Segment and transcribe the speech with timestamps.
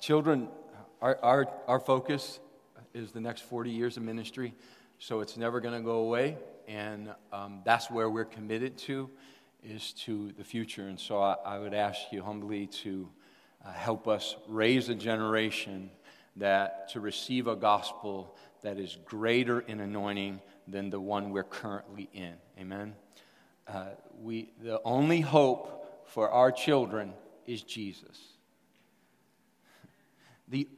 [0.00, 0.48] children,
[1.00, 2.40] our, our, our focus
[2.94, 4.54] is the next 40 years of ministry,
[4.98, 6.38] so it's never going to go away.
[6.66, 9.10] And um, that's where we're committed to,
[9.62, 10.88] is to the future.
[10.88, 13.08] And so I, I would ask you humbly to
[13.64, 15.90] uh, help us raise a generation
[16.36, 22.08] that to receive a gospel that is greater in anointing than the one we're currently
[22.12, 22.34] in.
[22.58, 22.94] Amen.
[23.68, 23.86] Uh,
[24.20, 27.12] we, the only hope for our children
[27.46, 28.33] is Jesus.
[30.48, 30.68] The,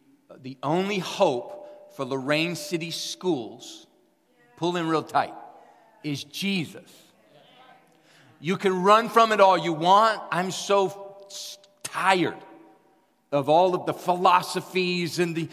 [0.42, 3.86] the only hope for Lorain City schools,
[4.56, 5.34] pull in real tight,
[6.04, 6.90] is Jesus.
[8.38, 10.20] You can run from it all you want.
[10.30, 11.26] I'm so
[11.82, 12.36] tired
[13.32, 15.48] of all of the philosophies and the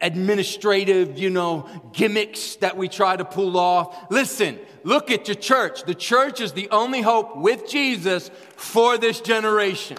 [0.00, 4.10] administrative, you know, gimmicks that we try to pull off.
[4.10, 5.84] Listen, look at your church.
[5.84, 9.96] The church is the only hope with Jesus for this generation.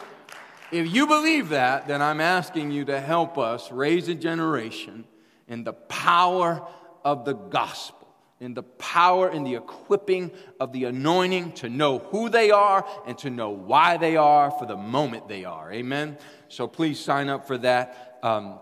[0.76, 5.06] If you believe that, then I'm asking you to help us raise a generation
[5.48, 6.68] in the power
[7.04, 8.06] of the gospel
[8.40, 13.18] in the power and the equipping of the anointing to know who they are and
[13.18, 15.72] to know why they are for the moment they are.
[15.72, 16.18] Amen.
[16.50, 18.20] So please sign up for that.
[18.22, 18.60] Um,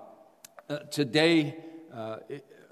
[0.69, 1.57] uh, today,
[1.93, 2.17] uh,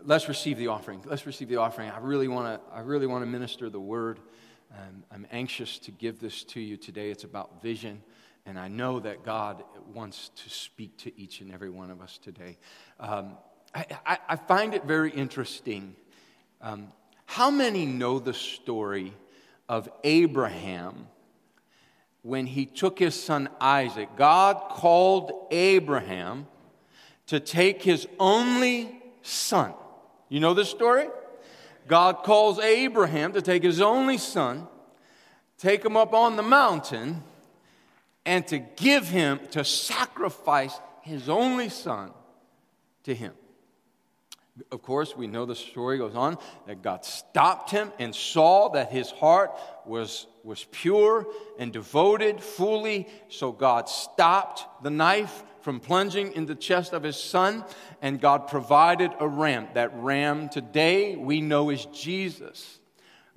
[0.03, 1.02] let's receive the offering.
[1.05, 1.89] Let's receive the offering.
[1.89, 2.73] I really want to.
[2.73, 4.20] I really want to minister the word.
[4.72, 7.09] Um, I'm anxious to give this to you today.
[7.09, 8.02] It's about vision.
[8.45, 12.17] And I know that God wants to speak to each and every one of us
[12.17, 12.58] today.
[13.00, 13.38] Um,
[13.73, 15.95] I, I, I, find it very interesting
[16.61, 16.92] um,
[17.25, 19.14] how many know the story
[19.70, 21.08] of Abraham
[22.23, 24.09] when he took his son Isaac?
[24.17, 26.45] God called Abraham
[27.28, 29.73] to take his only son.
[30.30, 31.08] You know the story?
[31.88, 34.67] God calls Abraham to take his only son,
[35.58, 37.23] take him up on the mountain,
[38.25, 42.11] and to give him, to sacrifice his only son
[43.03, 43.33] to him.
[44.72, 48.92] Of course, we know the story goes on that God stopped him and saw that
[48.92, 51.26] his heart was, was pure
[51.58, 53.08] and devoted fully.
[53.30, 57.64] So God stopped the knife from plunging in the chest of his son,
[58.02, 59.67] and God provided a ram.
[59.73, 62.80] That ram today we know is Jesus.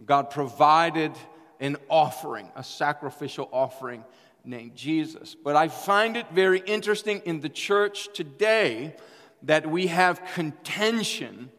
[0.04, 1.12] God provided
[1.60, 4.04] an offering, a sacrificial offering
[4.44, 5.34] named Jesus.
[5.34, 8.94] But I find it very interesting in the church today
[9.42, 11.50] that we have contention,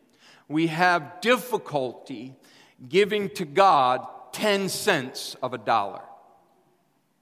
[0.47, 2.35] we have difficulty
[2.90, 6.01] giving to God 10 cents of a dollar.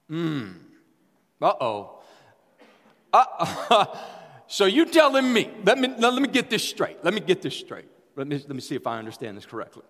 [0.10, 0.52] Hmm.
[1.42, 2.00] Uh oh.
[3.12, 3.86] Uh
[4.48, 7.04] so you telling me, let me, let me get this straight.
[7.04, 7.90] Let me get this straight.
[8.16, 9.84] Let me, let me see if I understand this correctly.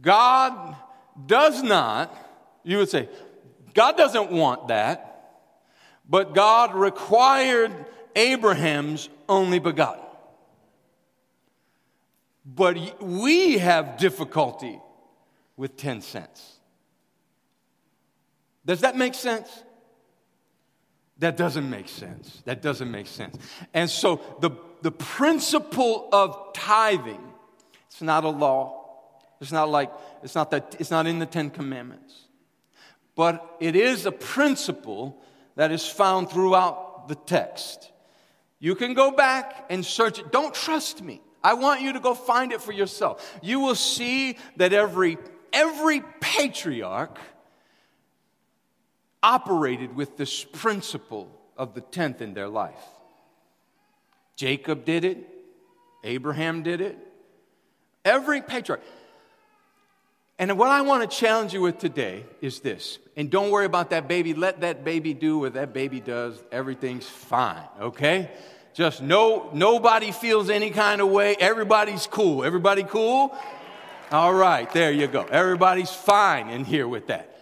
[0.00, 0.76] God
[1.26, 2.14] does not,
[2.64, 3.08] you would say,
[3.74, 5.42] God doesn't want that,
[6.08, 7.72] but God required
[8.16, 10.04] Abraham's only begotten.
[12.44, 14.80] But we have difficulty
[15.56, 16.56] with 10 cents.
[18.64, 19.48] Does that make sense?
[21.18, 22.42] That doesn't make sense.
[22.46, 23.36] That doesn't make sense.
[23.74, 24.50] And so the,
[24.82, 27.20] the principle of tithing,
[27.86, 28.80] it's not a law.
[29.40, 29.90] It's not like,
[30.22, 32.14] it's not that, it's not in the Ten Commandments.
[33.14, 35.22] But it is a principle
[35.56, 37.90] that is found throughout the text.
[38.58, 40.30] You can go back and search it.
[40.32, 41.20] Don't trust me.
[41.42, 43.38] I want you to go find it for yourself.
[43.42, 45.16] You will see that every,
[45.52, 47.18] every patriarch
[49.22, 52.84] operated with this principle of the tenth in their life.
[54.36, 55.28] Jacob did it,
[56.04, 56.96] Abraham did it,
[58.04, 58.82] every patriarch.
[60.40, 62.98] And what I want to challenge you with today is this.
[63.14, 64.32] And don't worry about that baby.
[64.32, 66.42] Let that baby do what that baby does.
[66.50, 68.30] Everything's fine, okay?
[68.72, 71.36] Just no nobody feels any kind of way.
[71.38, 72.42] Everybody's cool.
[72.42, 73.36] Everybody cool?
[74.10, 75.24] All right, there you go.
[75.24, 77.36] Everybody's fine in here with that.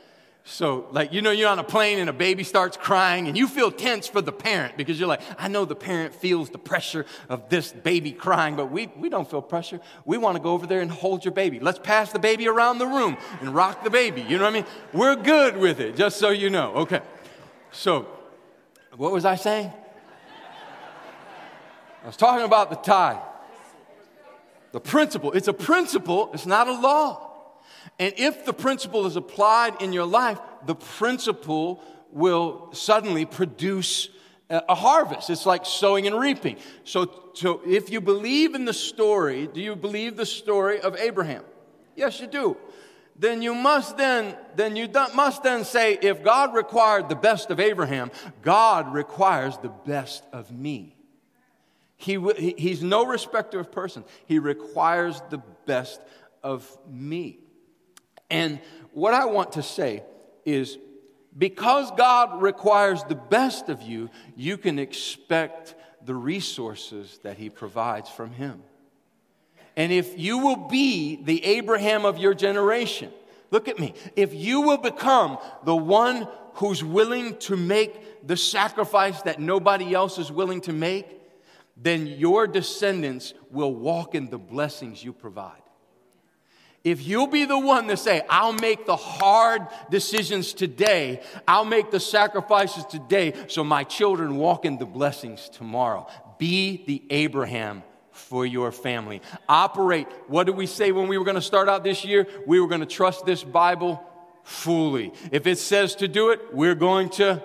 [0.51, 3.47] So, like, you know, you're on a plane and a baby starts crying and you
[3.47, 7.05] feel tense for the parent because you're like, I know the parent feels the pressure
[7.29, 9.79] of this baby crying, but we, we don't feel pressure.
[10.07, 11.61] We want to go over there and hold your baby.
[11.61, 14.23] Let's pass the baby around the room and rock the baby.
[14.23, 14.65] You know what I mean?
[14.95, 16.73] We're good with it, just so you know.
[16.77, 17.03] Okay.
[17.71, 18.07] So,
[18.97, 19.71] what was I saying?
[22.03, 23.21] I was talking about the tie.
[24.73, 25.33] The principle.
[25.33, 27.28] It's a principle, it's not a law.
[27.99, 34.09] And if the principle is applied in your life, the principle will suddenly produce
[34.51, 35.31] a harvest.
[35.31, 36.57] It's like sowing and reaping.
[36.85, 41.45] So, so if you believe in the story, do you believe the story of Abraham?
[41.97, 42.57] Yes, you do.
[43.19, 47.59] Then you must then, then you must then say, if God required the best of
[47.59, 48.11] Abraham,
[48.43, 50.95] God requires the best of me.
[51.97, 52.17] He,
[52.57, 54.05] he's no respecter of person.
[54.27, 56.01] He requires the best
[56.45, 57.41] of me.
[58.31, 58.61] And
[58.93, 60.03] what I want to say
[60.45, 60.79] is
[61.37, 68.09] because God requires the best of you, you can expect the resources that He provides
[68.11, 68.63] from Him.
[69.77, 73.13] And if you will be the Abraham of your generation,
[73.51, 79.23] look at me, if you will become the one who's willing to make the sacrifice
[79.23, 81.07] that nobody else is willing to make,
[81.77, 85.63] then your descendants will walk in the blessings you provide.
[86.85, 91.91] If you'll be the one to say, I'll make the hard decisions today, I'll make
[91.91, 96.07] the sacrifices today so my children walk in the blessings tomorrow.
[96.39, 97.83] Be the Abraham
[98.13, 99.23] for your family.
[99.49, 100.07] Operate.
[100.29, 102.27] What did we say when we were going to start out this year?
[102.47, 104.03] We were going to trust this Bible
[104.45, 105.13] fully.
[105.31, 107.43] If it says to do it, we're going to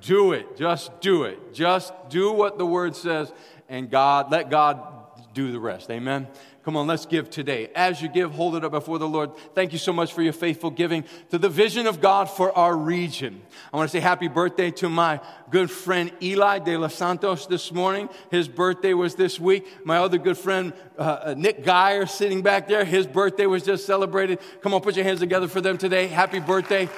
[0.00, 0.56] do it.
[0.56, 1.54] Just do it.
[1.54, 3.32] Just do what the word says
[3.68, 4.80] and God, let God
[5.34, 5.90] do the rest.
[5.90, 6.28] Amen.
[6.66, 7.70] Come on, let's give today.
[7.76, 9.30] As you give, hold it up before the Lord.
[9.54, 12.76] Thank you so much for your faithful giving to the vision of God for our
[12.76, 13.40] region.
[13.72, 17.70] I want to say happy birthday to my good friend Eli de los Santos this
[17.70, 18.08] morning.
[18.32, 19.64] His birthday was this week.
[19.86, 22.84] My other good friend uh, uh Nick Geyer sitting back there.
[22.84, 24.40] His birthday was just celebrated.
[24.60, 26.08] Come on, put your hands together for them today.
[26.08, 26.88] Happy birthday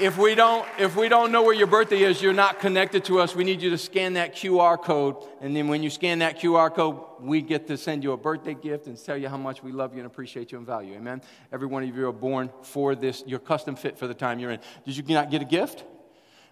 [0.00, 3.20] if we don't if we don't know where your birthday is you're not connected to
[3.20, 3.34] us.
[3.34, 5.16] We need you to scan that qr code.
[5.40, 8.54] And then when you scan that qr code we get to send you a birthday
[8.54, 11.20] gift and tell you how much we love you and appreciate you and value amen?
[11.52, 14.50] Every one of you are born for this you're custom fit for the time you're
[14.50, 14.60] in.
[14.84, 15.84] Did you not get a gift?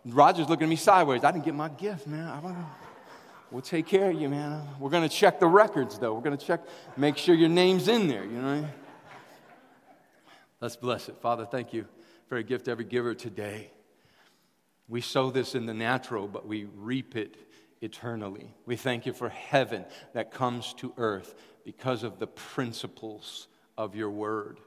[0.05, 1.25] Roger's looking at me sideways.
[1.25, 2.55] I didn't get my gift man.
[3.51, 4.63] We'll take care of you man.
[4.79, 6.13] We're going to check the records though.
[6.15, 6.61] We're going to check
[6.97, 8.69] make sure your name's in there you know
[10.61, 11.17] let's bless it.
[11.23, 11.87] Father thank you
[12.29, 13.71] for a gift every giver today.
[14.89, 17.37] We sow this in the natural, but we reap it
[17.81, 18.55] eternally.
[18.67, 19.85] We thank you for heaven
[20.15, 21.35] that comes to earth
[21.65, 24.61] because of the principles of your word.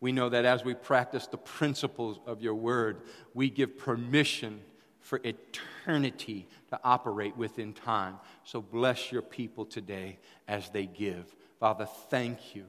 [0.00, 3.02] We know that as we practice the principles of your word,
[3.32, 4.60] we give permission
[5.00, 8.18] for eternity to operate within time.
[8.44, 10.18] So bless your people today
[10.48, 11.34] as they give.
[11.58, 12.66] Father, thank you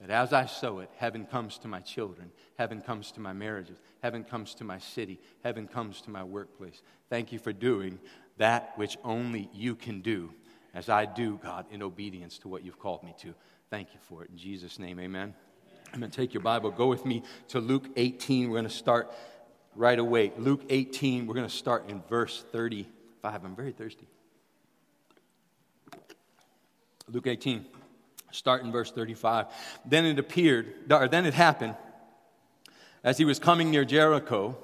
[0.00, 3.78] that as I sow it, heaven comes to my children, heaven comes to my marriages,
[4.02, 6.82] heaven comes to my city, heaven comes to my workplace.
[7.10, 7.98] Thank you for doing
[8.38, 10.32] that which only you can do,
[10.72, 13.34] as I do, God, in obedience to what you've called me to.
[13.68, 14.30] Thank you for it.
[14.30, 15.34] In Jesus' name, amen.
[15.92, 18.48] I'm going to take your Bible, go with me to Luke 18.
[18.48, 19.12] We're going to start
[19.74, 20.32] right away.
[20.38, 23.44] Luke 18, we're going to start in verse 35.
[23.44, 24.06] I'm very thirsty.
[27.08, 27.66] Luke 18.
[28.32, 29.46] Start in verse 35.
[29.84, 31.76] Then it appeared, or then it happened,
[33.02, 34.56] as he was coming near Jericho,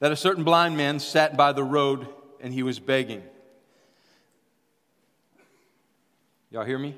[0.00, 2.06] that a certain blind man sat by the road
[2.40, 3.22] and he was begging.
[6.50, 6.96] Y'all hear me?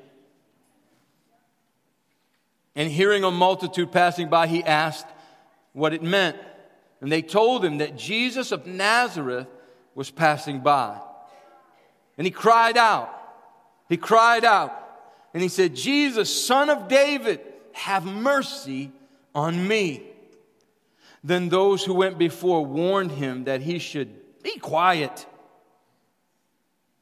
[2.76, 5.06] And hearing a multitude passing by, he asked
[5.72, 6.36] what it meant.
[7.00, 9.48] And they told him that Jesus of Nazareth
[9.94, 11.00] was passing by.
[12.16, 13.10] And he cried out.
[13.88, 14.79] He cried out
[15.32, 17.40] and he said, Jesus, son of David,
[17.72, 18.90] have mercy
[19.34, 20.02] on me.
[21.22, 25.26] Then those who went before warned him that he should be quiet.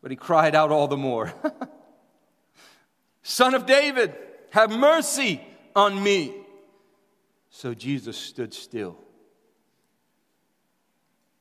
[0.02, 1.32] But he cried out all the more,
[3.22, 4.14] Son of David,
[4.50, 5.40] have mercy
[5.76, 6.34] on me.
[7.50, 8.98] So Jesus stood still.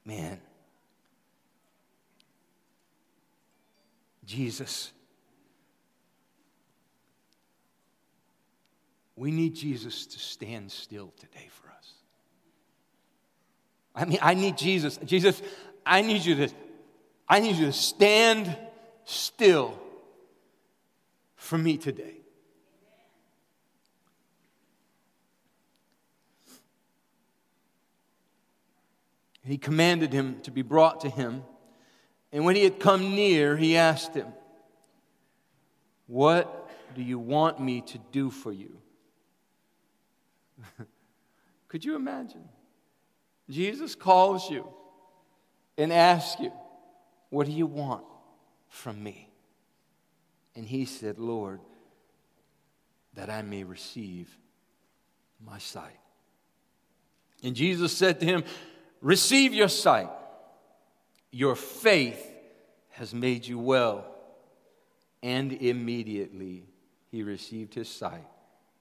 [0.05, 0.39] Man,
[4.25, 4.91] Jesus
[9.17, 11.93] We need Jesus to stand still today for us.
[13.95, 14.97] I mean, I need Jesus.
[15.03, 15.41] Jesus,
[15.83, 16.49] I need you to,
[17.27, 18.55] I need you to stand
[19.05, 19.77] still
[21.35, 22.13] for me today.
[29.43, 31.43] He commanded him to be brought to him.
[32.31, 34.27] And when he had come near, he asked him,
[36.05, 38.77] What do you want me to do for you?
[41.67, 42.47] Could you imagine?
[43.49, 44.67] Jesus calls you
[45.77, 46.51] and asks you,
[47.29, 48.03] What do you want
[48.69, 49.29] from me?
[50.55, 51.59] And he said, Lord,
[53.13, 54.35] that I may receive
[55.43, 55.99] my sight.
[57.43, 58.43] And Jesus said to him,
[59.01, 60.09] Receive your sight.
[61.31, 62.25] Your faith
[62.91, 64.05] has made you well.
[65.21, 66.65] And immediately
[67.11, 68.25] he received his sight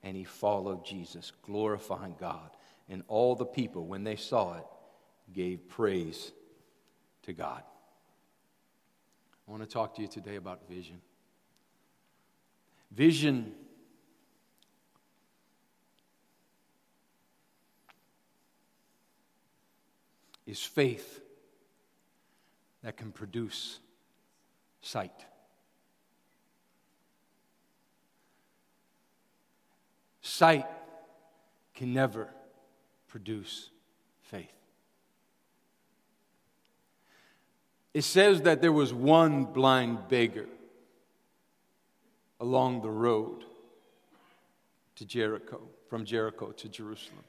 [0.06, 2.50] and he followed Jesus, glorifying God.
[2.88, 4.64] And all the people, when they saw it,
[5.32, 6.30] gave praise
[7.24, 7.64] to God.
[9.48, 11.00] I want to talk to you today about vision.
[12.92, 13.52] Vision
[20.46, 21.20] is faith
[22.84, 23.80] that can produce
[24.82, 25.26] sight.
[30.26, 30.66] Sight
[31.72, 32.28] can never
[33.06, 33.70] produce
[34.22, 34.50] faith.
[37.94, 40.48] It says that there was one blind beggar
[42.40, 43.44] along the road
[44.96, 47.22] to Jericho, from Jericho to Jerusalem.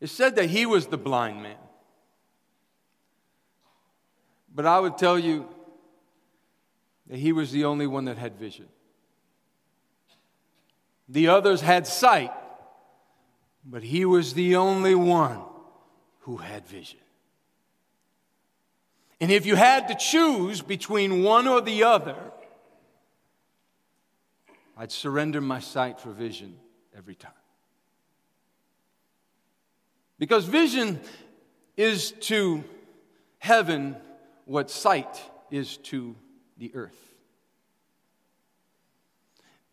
[0.00, 1.56] It said that he was the blind man.
[4.54, 5.46] But I would tell you
[7.06, 8.66] that he was the only one that had vision.
[11.08, 12.32] The others had sight,
[13.64, 15.40] but he was the only one
[16.20, 17.00] who had vision.
[19.20, 22.16] And if you had to choose between one or the other,
[24.76, 26.56] I'd surrender my sight for vision
[26.96, 27.32] every time.
[30.20, 31.00] Because vision
[31.78, 32.62] is to
[33.38, 33.96] heaven
[34.44, 35.18] what sight
[35.50, 36.14] is to
[36.58, 37.14] the earth.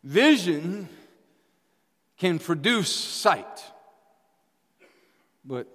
[0.05, 0.87] Vision
[2.17, 3.61] can produce sight,
[5.43, 5.67] but,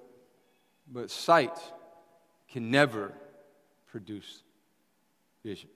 [0.91, 1.59] but sight
[2.51, 3.13] can never
[3.89, 4.43] produce
[5.45, 5.69] vision.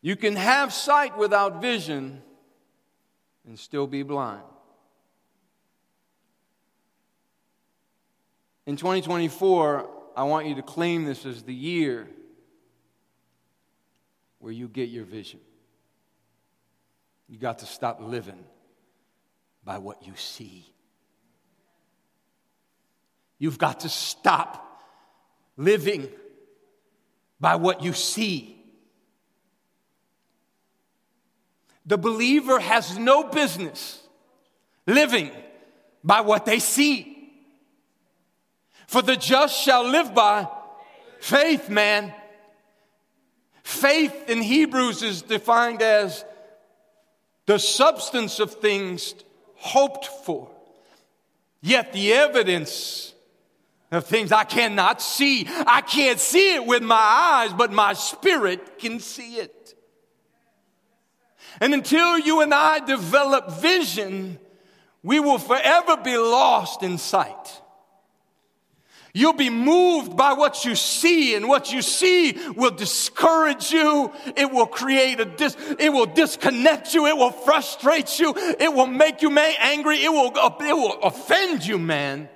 [0.00, 2.22] You can have sight without vision
[3.44, 4.44] and still be blind.
[8.66, 12.08] In 2024, I want you to claim this as the year
[14.40, 15.40] where you get your vision.
[17.28, 18.44] You got to stop living
[19.64, 20.72] by what you see.
[23.38, 24.82] You've got to stop
[25.56, 26.08] living
[27.38, 28.56] by what you see.
[31.84, 34.02] The believer has no business
[34.86, 35.30] living
[36.02, 37.15] by what they see.
[38.86, 40.48] For the just shall live by
[41.20, 42.12] faith, man.
[43.62, 46.24] Faith in Hebrews is defined as
[47.46, 49.14] the substance of things
[49.56, 50.50] hoped for,
[51.60, 53.12] yet the evidence
[53.90, 55.46] of things I cannot see.
[55.48, 59.74] I can't see it with my eyes, but my spirit can see it.
[61.60, 64.38] And until you and I develop vision,
[65.02, 67.62] we will forever be lost in sight.
[69.16, 74.12] You'll be moved by what you see, and what you see will discourage you.
[74.36, 77.06] It will create a dis, it will disconnect you.
[77.06, 78.34] It will frustrate you.
[78.36, 80.04] It will make you man angry.
[80.04, 82.28] It will, it will offend you, man.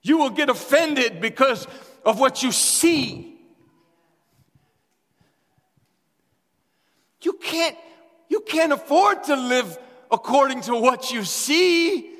[0.00, 1.66] You will get offended because
[2.06, 3.38] of what you see.
[7.20, 7.76] You can't
[8.30, 9.78] you can't afford to live
[10.10, 12.15] according to what you see.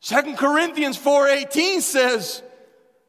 [0.00, 2.42] Second Corinthians 4:18 says,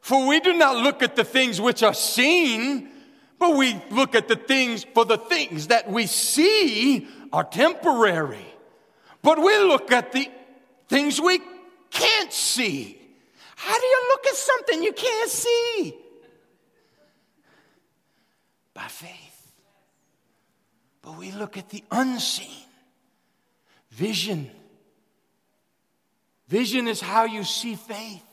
[0.00, 2.90] "For we do not look at the things which are seen,
[3.38, 8.46] but we look at the things for the things that we see are temporary.
[9.22, 10.30] But we look at the
[10.88, 11.40] things we
[11.90, 12.96] can't see."
[13.56, 15.94] How do you look at something you can't see?
[18.72, 19.52] By faith.
[21.02, 22.64] But we look at the unseen.
[23.90, 24.57] Vision.
[26.48, 28.24] Vision is how you see faith.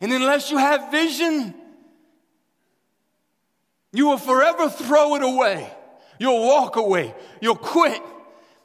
[0.00, 1.54] And unless you have vision,
[3.92, 5.70] you will forever throw it away.
[6.18, 7.14] You'll walk away.
[7.40, 8.00] You'll quit.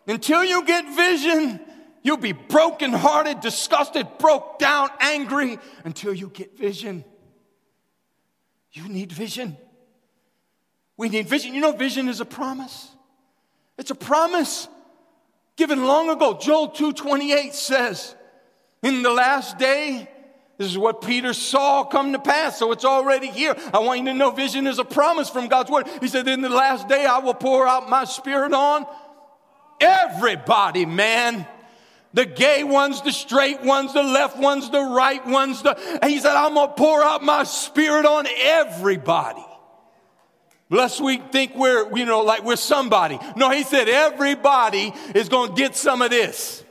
[0.08, 1.60] Until you get vision,
[2.04, 7.04] you'll be brokenhearted, disgusted, broke down, angry until you get vision.
[8.72, 9.58] You need vision.
[10.96, 11.54] We need vision.
[11.54, 12.90] You know, vision is a promise.
[13.78, 14.68] It's a promise
[15.60, 16.34] given long ago.
[16.34, 18.16] Joel 2:28 says,
[18.82, 20.10] "In the last day,
[20.58, 23.56] this is what Peter saw come to pass, so it's already here.
[23.74, 25.88] I want you to know vision is a promise from God's word.
[26.02, 28.86] He said, In the last day, I will pour out my spirit on
[29.80, 31.48] everybody, man.
[32.14, 35.62] The gay ones, the straight ones, the left ones, the right ones.
[35.62, 39.46] The, he said, I'm going to pour out my spirit on everybody.
[40.70, 43.18] Lest we think we're, you know, like we're somebody.
[43.36, 46.64] No, he said everybody is going to get some of this.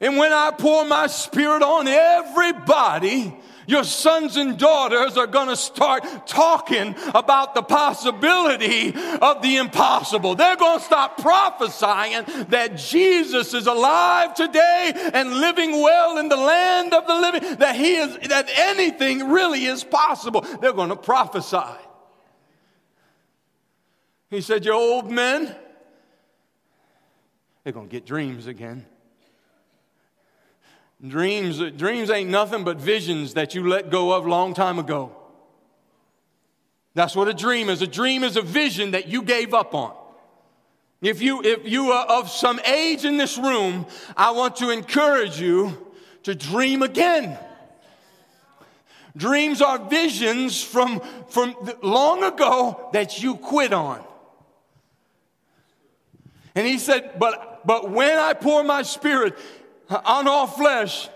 [0.00, 3.34] And when I pour my spirit on everybody,
[3.68, 10.34] Your sons and daughters are going to start talking about the possibility of the impossible.
[10.34, 16.36] They're going to stop prophesying that Jesus is alive today and living well in the
[16.36, 20.40] land of the living, that he is, that anything really is possible.
[20.40, 21.58] They're going to prophesy.
[24.30, 25.54] He said, You old men,
[27.64, 28.86] they're going to get dreams again.
[31.06, 35.14] Dreams, dreams ain't nothing but visions that you let go of long time ago.
[36.94, 37.80] That's what a dream is.
[37.82, 39.94] A dream is a vision that you gave up on.
[41.00, 45.40] If you, if you are of some age in this room, I want to encourage
[45.40, 45.92] you
[46.24, 47.38] to dream again.
[49.16, 54.04] Dreams are visions from, from long ago that you quit on.
[56.58, 59.38] And he said, but, but when I pour my spirit,
[59.88, 61.08] on all flesh,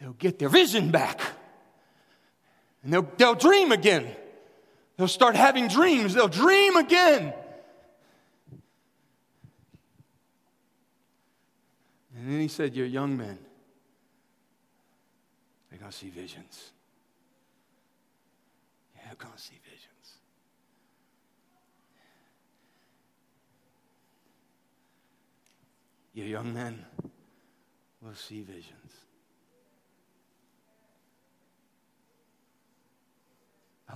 [0.00, 1.20] they'll get their vision back.
[2.82, 4.08] And they'll, they'll dream again.
[4.96, 6.14] They'll start having dreams.
[6.14, 7.32] They'll dream again.
[12.16, 13.38] And then he said, You're young men.
[15.70, 16.72] They're going to see visions.
[18.96, 19.55] Yeah, they're going to see
[26.16, 26.28] visions.
[26.28, 26.84] You young men
[28.00, 28.92] will see visions.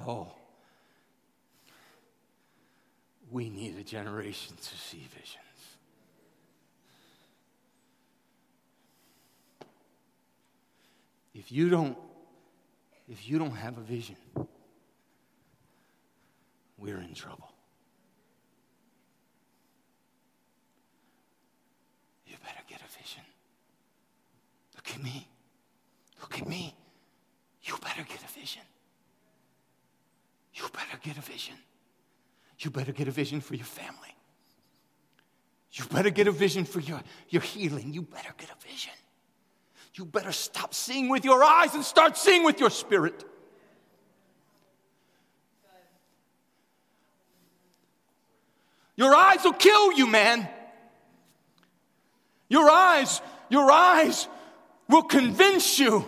[0.06, 0.28] Oh,
[3.30, 5.36] we need a generation to see visions.
[11.34, 11.96] If you don't,
[13.08, 14.16] if you don't have a vision,
[16.78, 17.49] we're in trouble.
[24.90, 25.28] Look at me.
[26.20, 26.74] Look at me.
[27.62, 28.62] You better get a vision.
[30.54, 31.54] You better get a vision.
[32.58, 34.14] You better get a vision for your family.
[35.72, 37.94] You better get a vision for your, your healing.
[37.94, 38.92] You better get a vision.
[39.94, 43.24] You better stop seeing with your eyes and start seeing with your spirit.
[48.96, 50.48] Your eyes will kill you, man.
[52.48, 54.26] Your eyes, your eyes
[54.90, 56.04] will convince you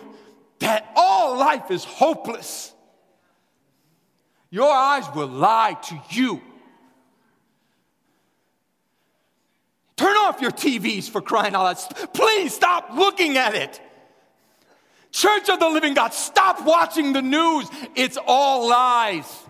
[0.59, 2.73] that all life is hopeless.
[4.49, 6.41] Your eyes will lie to you.
[9.95, 12.13] Turn off your TVs for crying out loud.
[12.13, 13.81] Please stop looking at it.
[15.11, 17.69] Church of the Living God, stop watching the news.
[17.95, 19.43] It's all lies.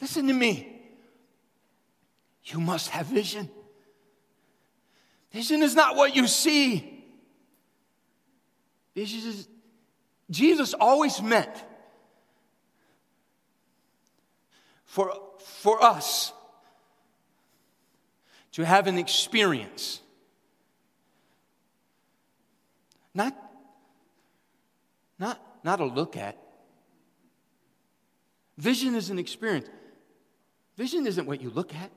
[0.00, 0.82] Listen to me.
[2.44, 3.48] You must have vision.
[5.34, 7.04] Vision is not what you see.
[8.94, 9.48] Vision is,
[10.30, 11.50] Jesus always meant
[14.84, 16.32] for, for us
[18.52, 20.00] to have an experience.
[23.12, 23.36] Not,
[25.18, 26.38] not, not a look at.
[28.56, 29.68] Vision is an experience.
[30.76, 31.90] Vision isn't what you look at.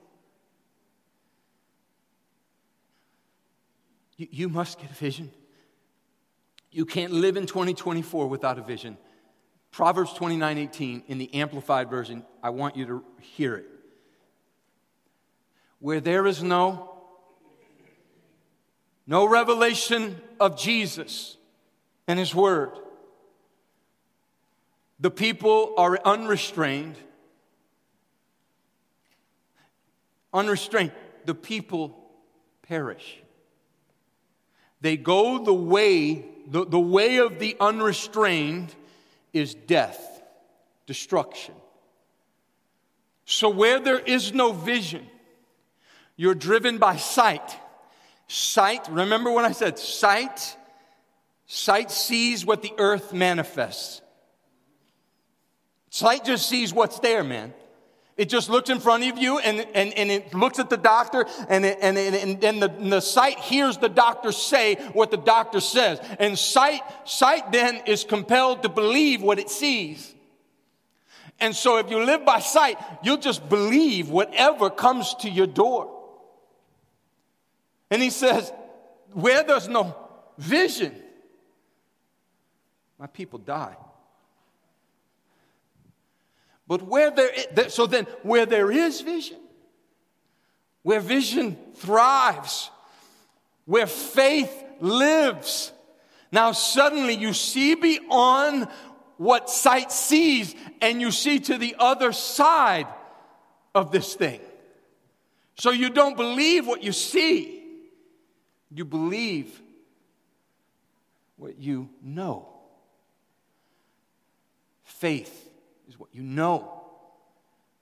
[4.17, 5.31] You, you must get a vision.
[6.71, 8.97] You can't live in 2024 without a vision.
[9.71, 13.65] Proverbs 29 18 in the Amplified Version, I want you to hear it.
[15.79, 16.93] Where there is no
[19.09, 21.37] no revelation of Jesus
[22.07, 22.71] and his word.
[24.99, 26.97] The people are unrestrained.
[30.33, 30.91] Unrestrained.
[31.25, 31.97] The people
[32.63, 33.21] perish.
[34.81, 38.73] They go the way, the, the way of the unrestrained
[39.33, 40.21] is death,
[40.85, 41.55] destruction.
[43.25, 45.05] So, where there is no vision,
[46.15, 47.57] you're driven by sight.
[48.27, 50.55] Sight, remember when I said sight?
[51.45, 54.01] Sight sees what the earth manifests.
[55.89, 57.53] Sight just sees what's there, man.
[58.17, 61.27] It just looks in front of you and, and, and it looks at the doctor
[61.47, 65.17] and, it, and, and, and, the, and the sight hears the doctor say what the
[65.17, 65.99] doctor says.
[66.17, 70.15] And sight, sight then is compelled to believe what it sees.
[71.39, 75.93] And so if you live by sight, you'll just believe whatever comes to your door.
[77.91, 78.51] And he says,
[79.13, 79.95] where there's no
[80.39, 80.95] vision,
[82.97, 83.75] my people die.
[86.67, 89.37] But where there, is, so then where there is vision,
[90.83, 92.69] where vision thrives,
[93.65, 95.71] where faith lives.
[96.31, 98.67] Now, suddenly you see beyond
[99.15, 102.87] what sight sees and you see to the other side
[103.73, 104.41] of this thing.
[105.55, 107.63] So you don't believe what you see,
[108.73, 109.61] you believe
[111.37, 112.49] what you know.
[114.83, 115.46] Faith
[116.17, 116.81] you know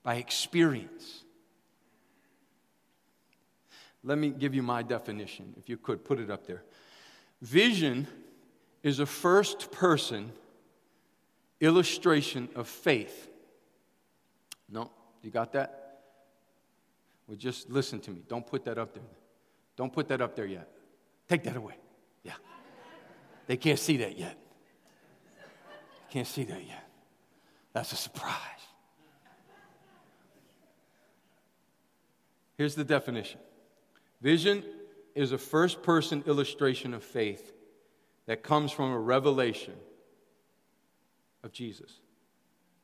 [0.03, 1.23] by experience.
[4.03, 6.63] Let me give you my definition, if you could put it up there.
[7.41, 8.07] Vision
[8.83, 10.33] is a first person
[11.61, 13.29] illustration of faith.
[14.69, 14.91] No,
[15.23, 16.01] you got that?
[17.27, 18.21] Well, just listen to me.
[18.27, 19.03] Don't put that up there.
[19.77, 20.69] Don't put that up there yet.
[21.29, 21.75] Take that away.
[22.21, 22.33] Yeah.
[23.47, 24.37] They can't see that yet.
[26.09, 26.84] Can't see that yet.
[27.75, 28.31] That's a surprise.
[32.57, 33.41] Here's the definition
[34.21, 34.63] Vision
[35.13, 37.51] is a first person illustration of faith
[38.27, 39.73] that comes from a revelation
[41.43, 41.99] of Jesus.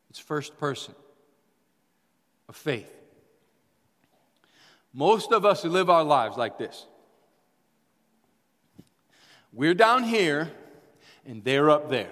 [0.10, 0.94] It's first person
[2.50, 2.94] of faith.
[4.94, 6.86] Most of us live our lives like this.
[9.54, 10.52] We're down here
[11.26, 12.12] and they're up there.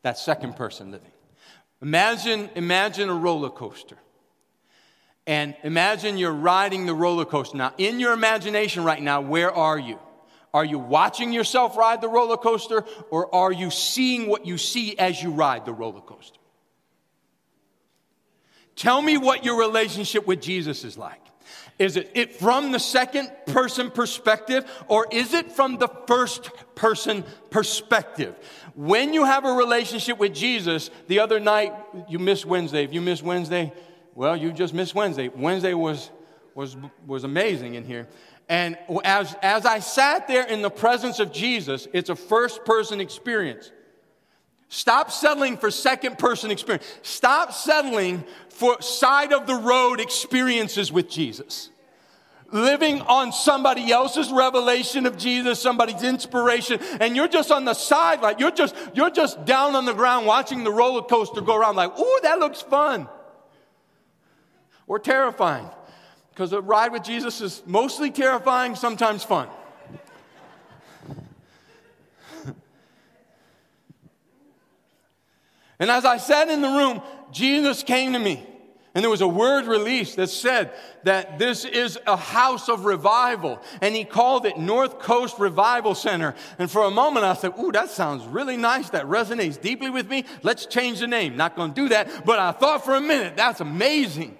[0.00, 1.10] That second person living.
[1.82, 3.96] Imagine, imagine a roller coaster.
[5.26, 7.56] And imagine you're riding the roller coaster.
[7.56, 9.98] Now, in your imagination right now, where are you?
[10.54, 14.96] Are you watching yourself ride the roller coaster or are you seeing what you see
[14.98, 16.38] as you ride the roller coaster?
[18.74, 21.20] Tell me what your relationship with Jesus is like.
[21.78, 27.24] Is it, it from the second person perspective or is it from the first person
[27.50, 28.34] perspective?
[28.76, 31.72] When you have a relationship with Jesus, the other night
[32.08, 32.84] you missed Wednesday.
[32.84, 33.72] If you missed Wednesday,
[34.14, 35.28] well, you just missed Wednesday.
[35.28, 36.10] Wednesday was,
[36.54, 38.06] was, was amazing in here.
[38.50, 43.00] And as, as I sat there in the presence of Jesus, it's a first person
[43.00, 43.72] experience.
[44.68, 46.86] Stop settling for second person experience.
[47.00, 51.70] Stop settling for side of the road experiences with Jesus.
[52.56, 58.36] Living on somebody else's revelation of Jesus, somebody's inspiration, and you're just on the sideline.
[58.38, 61.98] You're just, you're just down on the ground watching the roller coaster go around like,
[61.98, 63.10] ooh, that looks fun.
[64.86, 65.68] Or terrifying.
[66.30, 69.48] Because a ride with Jesus is mostly terrifying, sometimes fun.
[75.78, 78.46] and as I sat in the room, Jesus came to me.
[78.96, 83.60] And there was a word released that said that this is a house of revival.
[83.82, 86.34] And he called it North Coast Revival Center.
[86.58, 88.88] And for a moment I said, Ooh, that sounds really nice.
[88.88, 90.24] That resonates deeply with me.
[90.42, 91.36] Let's change the name.
[91.36, 92.24] Not going to do that.
[92.24, 94.38] But I thought for a minute, that's amazing.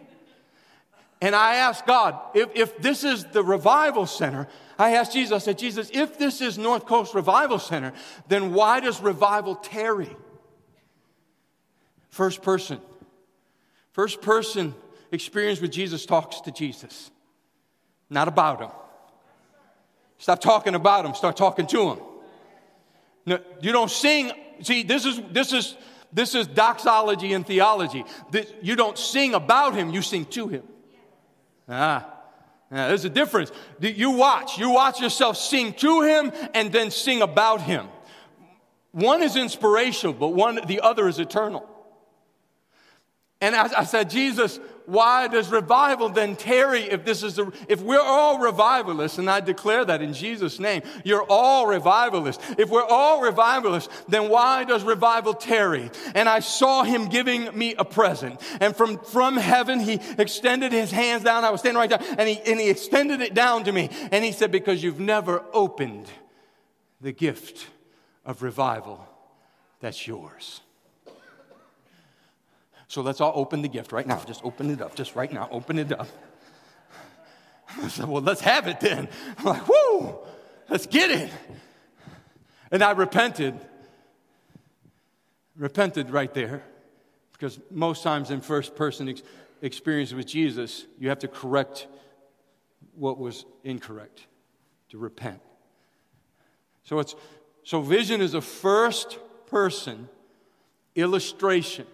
[1.20, 5.38] And I asked God, if, if this is the revival center, I asked Jesus, I
[5.38, 7.92] said, Jesus, if this is North Coast Revival Center,
[8.28, 10.16] then why does revival tarry?
[12.08, 12.80] First person.
[13.96, 14.74] First person
[15.10, 17.10] experience with Jesus talks to Jesus,
[18.10, 18.68] not about him.
[20.18, 21.98] Stop talking about him, start talking to him.
[23.24, 24.32] No, you don't sing.
[24.60, 25.76] See, this is, this is,
[26.12, 28.04] this is doxology and theology.
[28.30, 30.64] This, you don't sing about him, you sing to him.
[31.66, 32.06] Ah,
[32.70, 33.50] there's a difference.
[33.80, 34.58] You watch.
[34.58, 37.88] You watch yourself sing to him and then sing about him.
[38.92, 41.66] One is inspirational, but one, the other is eternal.
[43.40, 47.82] And I, I said, Jesus, why does revival then tarry if this is the, if
[47.82, 52.42] we're all revivalists, and I declare that in Jesus' name, you're all revivalists.
[52.56, 55.90] If we're all revivalists, then why does revival tarry?
[56.14, 58.40] And I saw him giving me a present.
[58.60, 61.44] And from, from heaven, he extended his hands down.
[61.44, 63.90] I was standing right down, and he, and he extended it down to me.
[64.12, 66.06] And he said, because you've never opened
[67.00, 67.66] the gift
[68.24, 69.06] of revival
[69.80, 70.60] that's yours.
[72.88, 74.22] So let's all open the gift right now.
[74.26, 74.94] Just open it up.
[74.94, 75.48] Just right now.
[75.50, 76.08] Open it up.
[77.82, 79.08] I said, well, let's have it then.
[79.38, 80.18] I'm like, whoo,
[80.68, 81.30] let's get it.
[82.70, 83.58] And I repented.
[85.56, 86.62] Repented right there.
[87.32, 89.22] Because most times in first person ex-
[89.62, 91.86] experience with Jesus, you have to correct
[92.94, 94.26] what was incorrect,
[94.90, 95.40] to repent.
[96.84, 97.14] So it's
[97.62, 99.18] so vision is a first
[99.48, 100.08] person
[100.94, 101.86] illustration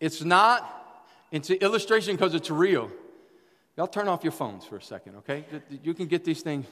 [0.00, 2.90] it's not, it's an illustration because it's real.
[3.76, 5.44] Y'all turn off your phones for a second, okay?
[5.82, 6.66] You can get these things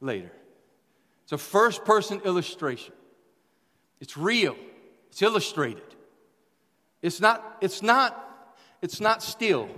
[0.00, 0.30] later.
[1.22, 2.92] It's a first person illustration.
[4.00, 4.56] It's real.
[5.08, 5.82] It's illustrated.
[7.00, 9.68] It's not, it's not, it's not still.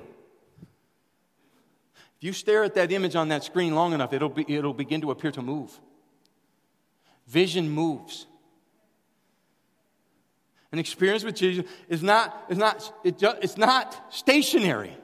[2.17, 5.01] If you stare at that image on that screen long enough, it'll, be, it'll begin
[5.03, 5.79] to appear to move.
[7.27, 8.27] Vision moves.
[10.77, 14.95] An experience with Jesus is not, is not, it just, it's not stationary.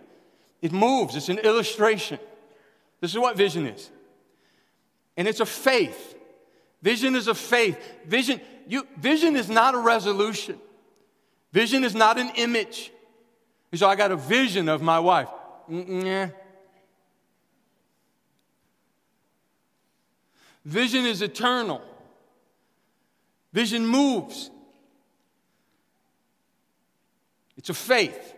[0.61, 1.17] It moves.
[1.17, 2.19] It's an illustration.
[3.01, 3.91] This is what vision is.
[5.17, 6.15] And it's a faith.
[6.83, 7.79] Vision is a faith.
[8.05, 10.61] Vision, you, vision is not a resolution.
[11.53, 12.93] Vision is not an image.
[13.73, 15.29] So I got a vision of my wife.
[15.71, 16.35] Mm-mm.
[20.67, 21.81] Vision is eternal.
[23.55, 24.51] Vision moves.
[27.63, 28.35] It's a faith.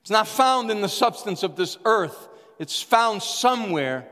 [0.00, 4.08] It's not found in the substance of this earth, it's found somewhere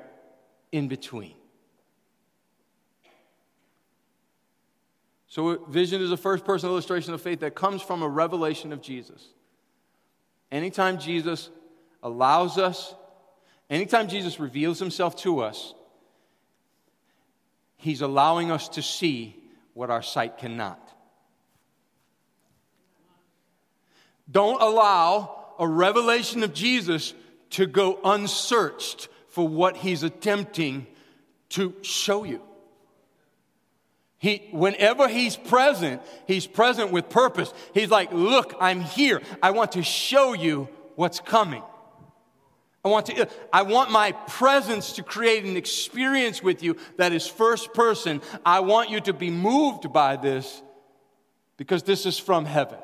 [0.70, 1.32] in between.
[5.28, 8.82] So, vision is a first person illustration of faith that comes from a revelation of
[8.82, 9.28] Jesus.
[10.52, 11.48] Anytime Jesus
[12.02, 12.94] allows us,
[13.70, 15.72] anytime Jesus reveals himself to us,
[17.76, 20.88] he's allowing us to see what our sight cannot.
[24.30, 27.14] Don't allow a revelation of Jesus
[27.50, 30.86] to go unsearched for what he's attempting
[31.50, 32.42] to show you.
[34.18, 37.54] He, whenever he's present, he's present with purpose.
[37.72, 39.22] He's like, Look, I'm here.
[39.42, 41.62] I want to show you what's coming.
[42.84, 47.26] I want, to, I want my presence to create an experience with you that is
[47.26, 48.22] first person.
[48.46, 50.62] I want you to be moved by this
[51.56, 52.78] because this is from heaven.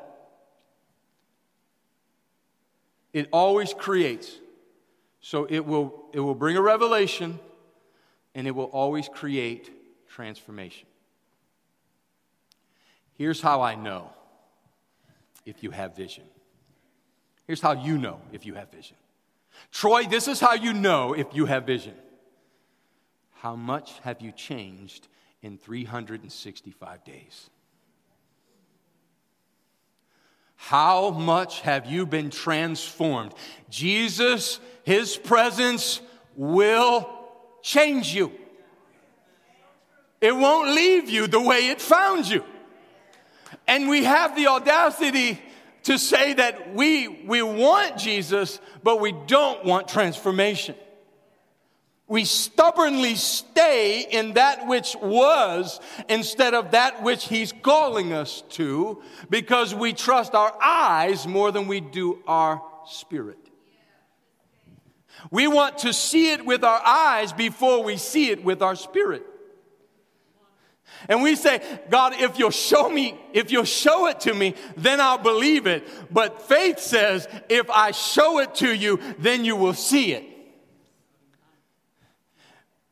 [3.15, 4.29] It always creates.
[5.21, 7.39] So it will, it will bring a revelation
[8.35, 9.71] and it will always create
[10.09, 10.85] transformation.
[13.17, 14.09] Here's how I know
[15.45, 16.25] if you have vision.
[17.47, 18.97] Here's how you know if you have vision.
[19.71, 21.95] Troy, this is how you know if you have vision.
[23.35, 25.07] How much have you changed
[25.41, 27.49] in 365 days?
[30.55, 33.33] How much have you been transformed?
[33.69, 36.01] Jesus, His presence
[36.35, 37.09] will
[37.61, 38.31] change you.
[40.21, 42.43] It won't leave you the way it found you.
[43.67, 45.41] And we have the audacity
[45.83, 50.75] to say that we, we want Jesus, but we don't want transformation.
[52.07, 59.01] We stubbornly stay in that which was instead of that which He's calling us to
[59.29, 63.39] because we trust our eyes more than we do our spirit.
[65.31, 69.23] We want to see it with our eyes before we see it with our spirit.
[71.09, 75.01] And we say, God, if you'll show me, if you'll show it to me, then
[75.01, 75.87] I'll believe it.
[76.11, 80.34] But faith says, if I show it to you, then you will see it.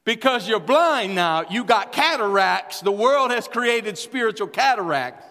[0.06, 2.82] Because you're blind now, you got cataracts.
[2.82, 5.26] The world has created spiritual cataracts.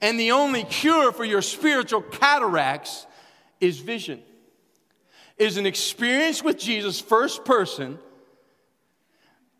[0.00, 3.06] And the only cure for your spiritual cataracts
[3.60, 4.22] is vision,
[5.38, 7.98] is an experience with Jesus, first person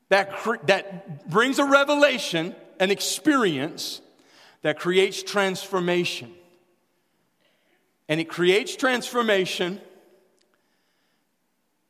[0.08, 0.32] that,
[0.66, 4.00] that brings a revelation, an experience
[4.62, 6.32] that creates transformation.
[8.08, 9.80] And it creates transformation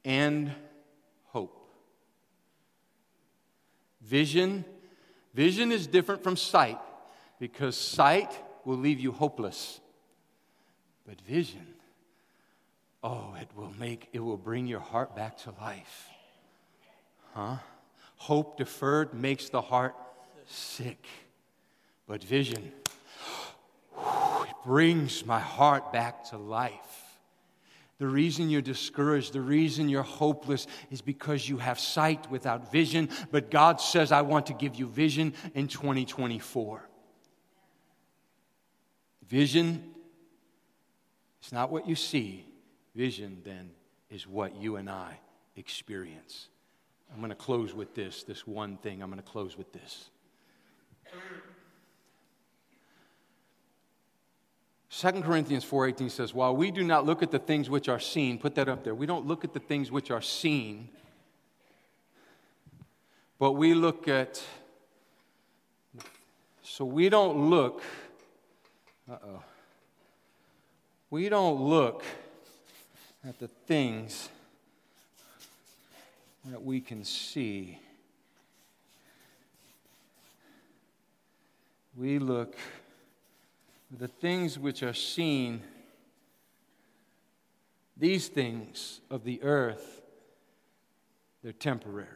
[0.04, 0.52] and
[1.26, 1.70] hope.
[4.04, 4.64] Vision,
[5.32, 6.78] vision is different from sight
[7.38, 8.30] because sight
[8.64, 9.80] will leave you hopeless.
[11.06, 11.66] But vision,
[13.02, 16.08] oh, it will make, it will bring your heart back to life.
[17.34, 17.56] Huh?
[18.16, 19.94] Hope deferred makes the heart
[20.46, 21.06] sick,
[22.06, 22.72] but vision
[23.98, 27.03] it brings my heart back to life.
[27.98, 33.08] The reason you're discouraged, the reason you're hopeless is because you have sight without vision.
[33.30, 36.88] But God says, I want to give you vision in 2024.
[39.28, 39.94] Vision
[41.42, 42.46] is not what you see,
[42.94, 43.70] vision then
[44.10, 45.18] is what you and I
[45.56, 46.48] experience.
[47.12, 49.02] I'm going to close with this, this one thing.
[49.02, 50.10] I'm going to close with this.
[54.96, 58.38] 2 Corinthians 4:18 says, "While we do not look at the things which are seen,
[58.38, 58.94] put that up there.
[58.94, 60.88] We don't look at the things which are seen,
[63.40, 64.40] but we look at
[66.62, 67.82] so we don't look
[69.10, 69.42] uh-oh.
[71.10, 72.04] We don't look
[73.26, 74.28] at the things
[76.44, 77.80] that we can see.
[81.96, 82.56] We look
[83.90, 85.62] the things which are seen,
[87.96, 90.02] these things of the earth
[91.44, 92.08] they're temporary.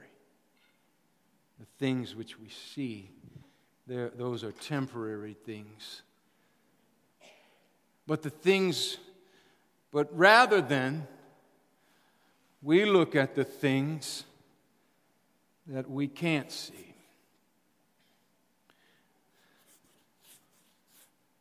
[1.61, 3.11] The things which we see,
[3.87, 6.02] those are temporary things.
[8.07, 8.96] But the things,
[9.92, 11.07] but rather than
[12.62, 14.24] we look at the things
[15.66, 16.88] that we can't see.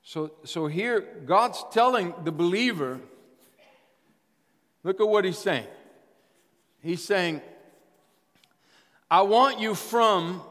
[0.08, 3.02] So, so here, God's telling the believer,
[4.82, 5.68] look at what he's saying.
[6.82, 7.42] He's saying,
[9.12, 10.42] I want you from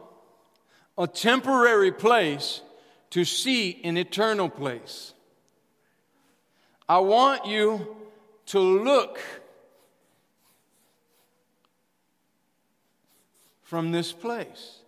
[0.98, 2.60] a temporary place
[3.08, 5.14] to see an eternal place.
[6.86, 7.96] I want you
[8.46, 9.18] to look
[13.62, 14.80] from this place.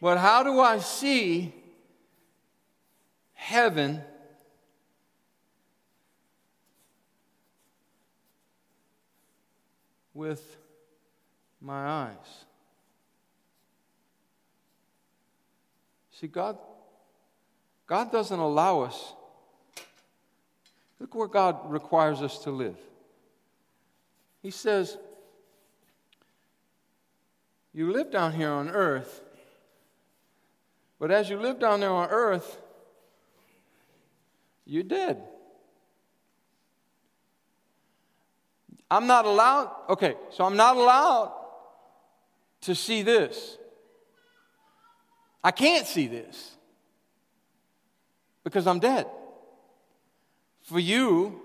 [0.00, 1.52] But how do I see
[3.34, 4.00] heaven
[10.14, 10.56] with
[11.60, 12.44] my eyes?
[16.12, 16.58] See, God,
[17.86, 19.14] God doesn't allow us.
[21.00, 22.76] Look where God requires us to live.
[24.42, 24.96] He says,
[27.72, 29.22] You live down here on earth
[30.98, 32.58] but as you live down there on earth,
[34.64, 35.22] you're dead.
[38.90, 41.32] I'm not allowed, okay, so I'm not allowed
[42.62, 43.58] to see this.
[45.44, 46.56] I can't see this
[48.44, 49.06] because I'm dead.
[50.62, 51.40] For you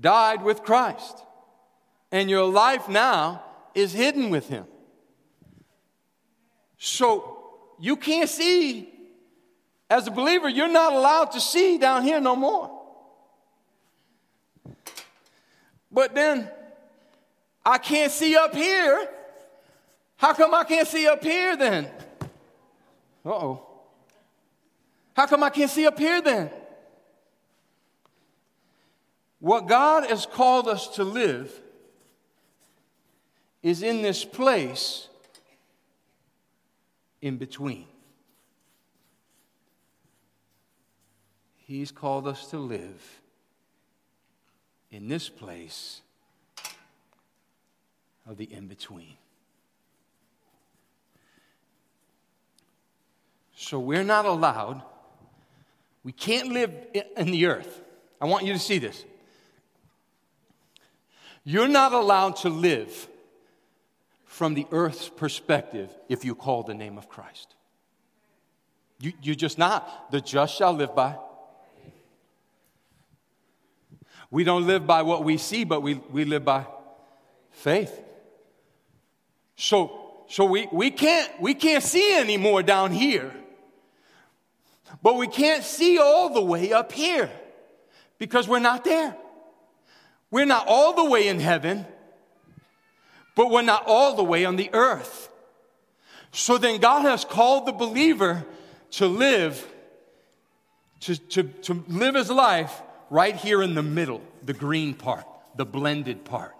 [0.00, 1.18] died with Christ,
[2.10, 4.64] and your life now is hidden with Him.
[6.78, 7.35] So
[7.78, 8.92] you can't see.
[9.88, 12.70] As a believer, you're not allowed to see down here no more.
[15.90, 16.50] But then
[17.64, 19.08] I can't see up here.
[20.16, 21.86] How come I can't see up here then?
[23.24, 23.66] Uh oh.
[25.14, 26.50] How come I can't see up here then?
[29.38, 31.52] What God has called us to live
[33.62, 35.08] is in this place
[37.20, 37.86] in between.
[41.56, 43.20] He's called us to live
[44.90, 46.00] in this place
[48.26, 49.16] of the in between.
[53.56, 54.82] So we're not allowed,
[56.04, 56.72] we can't live
[57.16, 57.80] in the earth.
[58.20, 59.04] I want you to see this.
[61.42, 63.08] You're not allowed to live
[64.36, 67.54] from the earth's perspective if you call the name of Christ.
[69.00, 70.10] You, you're just not.
[70.10, 71.16] The just shall live by.
[74.30, 76.66] We don't live by what we see, but we, we live by
[77.50, 77.98] faith.
[79.56, 83.32] So, so we, we, can't, we can't see anymore down here,
[85.02, 87.30] but we can't see all the way up here
[88.18, 89.16] because we're not there.
[90.30, 91.86] We're not all the way in heaven,
[93.36, 95.28] but we're not all the way on the earth.
[96.32, 98.44] So then God has called the believer
[98.92, 99.64] to live,
[101.00, 105.64] to, to, to live his life right here in the middle, the green part, the
[105.64, 106.54] blended part.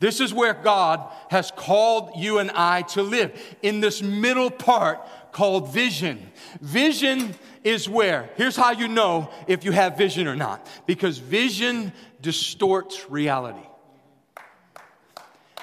[0.00, 5.00] This is where God has called you and I to live, in this middle part
[5.32, 6.30] called vision.
[6.60, 11.92] Vision is where, here's how you know if you have vision or not, because vision
[12.20, 13.67] distorts reality.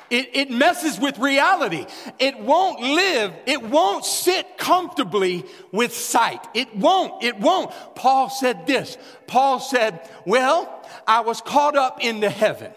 [0.10, 1.86] It, it messes with reality.
[2.20, 6.46] It won't live, it won't sit comfortably with sight.
[6.54, 7.72] It won't, it won't.
[7.96, 8.98] Paul said this.
[9.28, 12.72] Paul said, Well, I was caught up into heaven.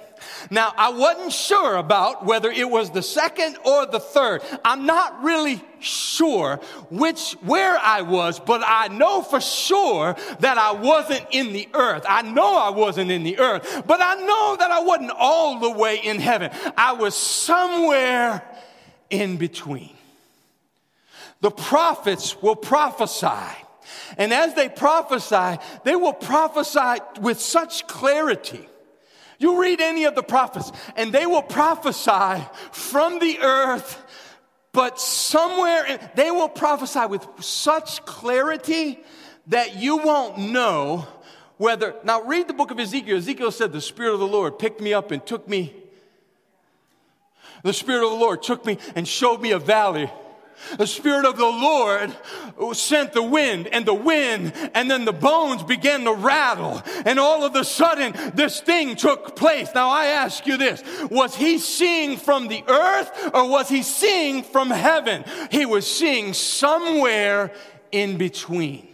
[0.50, 4.42] Now, I wasn't sure about whether it was the second or the third.
[4.64, 6.56] I'm not really sure
[6.90, 12.04] which, where I was, but I know for sure that I wasn't in the earth.
[12.08, 15.70] I know I wasn't in the earth, but I know that I wasn't all the
[15.70, 16.50] way in heaven.
[16.76, 18.42] I was somewhere
[19.10, 19.94] in between.
[21.40, 23.64] The prophets will prophesy.
[24.16, 28.68] And as they prophesy, they will prophesy with such clarity
[29.38, 34.02] you read any of the prophets, and they will prophesy from the earth,
[34.72, 38.98] but somewhere in, they will prophesy with such clarity
[39.46, 41.06] that you won't know
[41.56, 41.94] whether.
[42.04, 43.16] Now, read the book of Ezekiel.
[43.16, 45.74] Ezekiel said, The Spirit of the Lord picked me up and took me.
[47.62, 50.10] The Spirit of the Lord took me and showed me a valley
[50.76, 52.14] the Spirit of the Lord
[52.76, 56.82] sent the wind and the wind, and then the bones began to rattle.
[57.04, 59.68] And all of a sudden, this thing took place.
[59.74, 64.42] Now, I ask you this was he seeing from the earth or was he seeing
[64.42, 65.24] from heaven?
[65.50, 67.52] He was seeing somewhere
[67.92, 68.88] in between.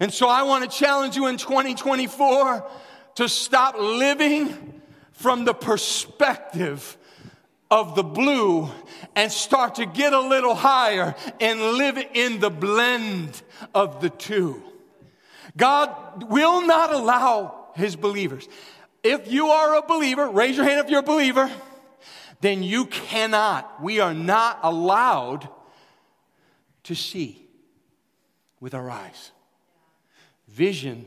[0.00, 2.68] And so I want to challenge you in 2024
[3.16, 4.80] to stop living
[5.10, 6.97] from the perspective
[7.70, 8.70] of the blue
[9.14, 13.42] and start to get a little higher and live in the blend
[13.74, 14.62] of the two.
[15.56, 18.48] God will not allow his believers.
[19.02, 21.50] If you are a believer, raise your hand if you're a believer,
[22.40, 25.48] then you cannot, we are not allowed
[26.84, 27.46] to see
[28.60, 29.32] with our eyes.
[30.48, 31.06] Vision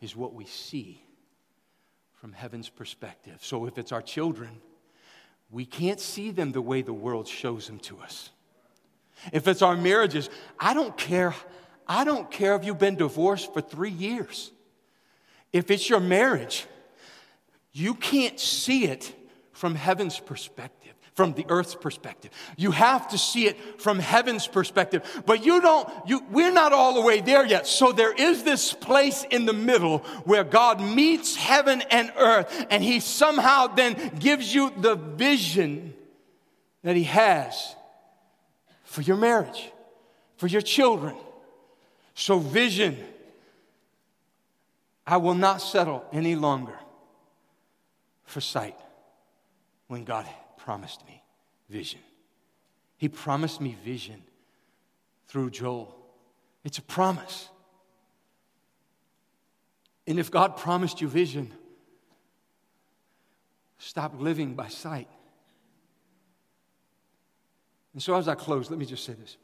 [0.00, 1.00] is what we see
[2.14, 3.38] from heaven's perspective.
[3.40, 4.60] So if it's our children,
[5.54, 8.30] we can't see them the way the world shows them to us.
[9.32, 10.28] If it's our marriages,
[10.58, 11.32] I don't care.
[11.86, 14.50] I don't care if you've been divorced for three years.
[15.52, 16.66] If it's your marriage,
[17.72, 19.14] you can't see it
[19.52, 22.32] from heaven's perspective from the earth's perspective.
[22.56, 25.22] You have to see it from heaven's perspective.
[25.24, 27.66] But you don't, you, we're not all the way there yet.
[27.68, 32.82] So there is this place in the middle where God meets heaven and earth and
[32.82, 35.94] he somehow then gives you the vision
[36.82, 37.76] that he has
[38.82, 39.70] for your marriage,
[40.36, 41.16] for your children.
[42.14, 42.98] So vision,
[45.06, 46.78] I will not settle any longer
[48.24, 48.76] for sight
[49.86, 50.26] when God
[50.64, 51.22] promised me
[51.68, 52.00] vision.
[52.96, 54.22] He promised me vision
[55.28, 55.94] through Joel.
[56.64, 57.50] It's a promise.
[60.06, 61.52] And if God promised you vision,
[63.76, 65.08] stop living by sight.
[67.92, 69.36] And so, as I close, let me just say this.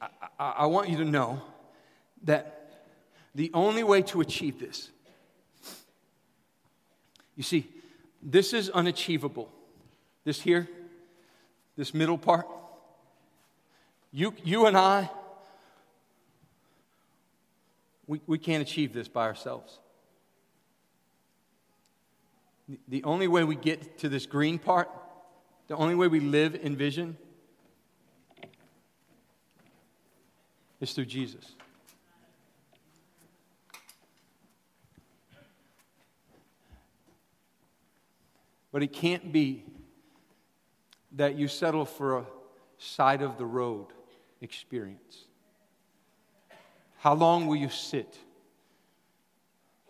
[0.00, 0.08] I,
[0.38, 1.40] I, I want you to know
[2.24, 2.88] that
[3.36, 4.90] the only way to achieve this,
[7.36, 7.68] you see,
[8.20, 9.52] this is unachievable
[10.26, 10.68] this here,
[11.76, 12.48] this middle part,
[14.10, 15.08] you, you and I,
[18.08, 19.78] we, we can't achieve this by ourselves.
[22.88, 24.90] The only way we get to this green part,
[25.68, 27.16] the only way we live in vision,
[30.80, 31.52] is through Jesus.
[38.72, 39.62] But it can't be
[41.16, 42.24] that you settle for a
[42.78, 43.86] side of the road
[44.40, 45.24] experience?
[46.98, 48.16] How long will you sit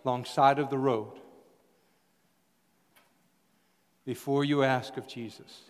[0.05, 1.19] alongside of the road
[4.05, 5.63] before you ask of Jesus?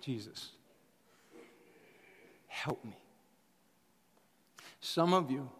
[0.00, 0.50] Jesus,
[2.46, 2.96] help me.
[4.80, 5.50] Some of you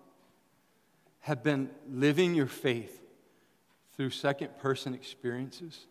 [1.20, 3.02] have been living your faith
[3.96, 5.86] through second person experiences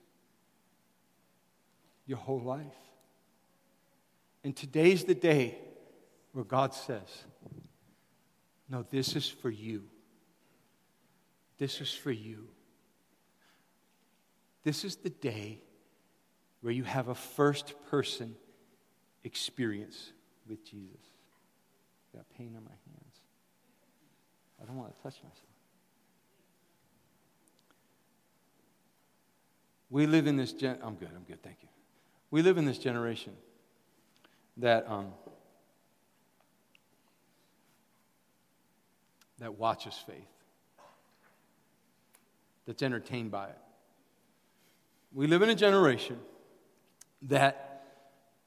[2.05, 2.65] your whole life.
[4.43, 5.57] And today's the day
[6.33, 7.25] where God says,
[8.69, 9.83] No, this is for you.
[11.57, 12.47] This is for you.
[14.63, 15.61] This is the day
[16.61, 18.35] where you have a first person
[19.23, 20.11] experience
[20.47, 20.99] with Jesus.
[22.13, 23.15] I got pain on my hands.
[24.61, 25.41] I don't want to touch myself.
[29.89, 30.79] We live in this gen.
[30.81, 31.69] I'm good, I'm good, thank you.
[32.35, 33.31] We live in this generation
[34.57, 35.13] that, um,
[39.37, 40.27] that watches faith,
[42.67, 43.57] that's entertained by it.
[45.13, 46.19] We live in a generation
[47.29, 47.85] that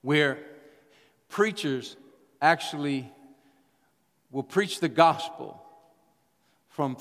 [0.03, 0.36] where
[1.30, 1.97] preachers
[2.43, 3.11] actually
[4.30, 5.62] will preach the gospel
[6.68, 6.99] from,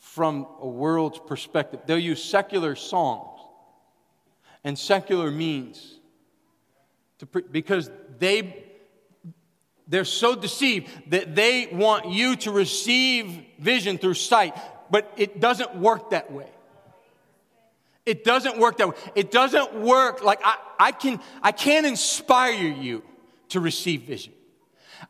[0.00, 1.82] from a world's perspective.
[1.86, 3.33] They'll use secular songs
[4.64, 5.98] and secular means
[7.30, 8.64] pre- because they
[9.86, 14.56] they're so deceived that they want you to receive vision through sight
[14.90, 16.48] but it doesn't work that way.
[18.06, 18.94] It doesn't work that way.
[19.14, 23.02] It doesn't work like i, I can i can't inspire you
[23.50, 24.32] to receive vision.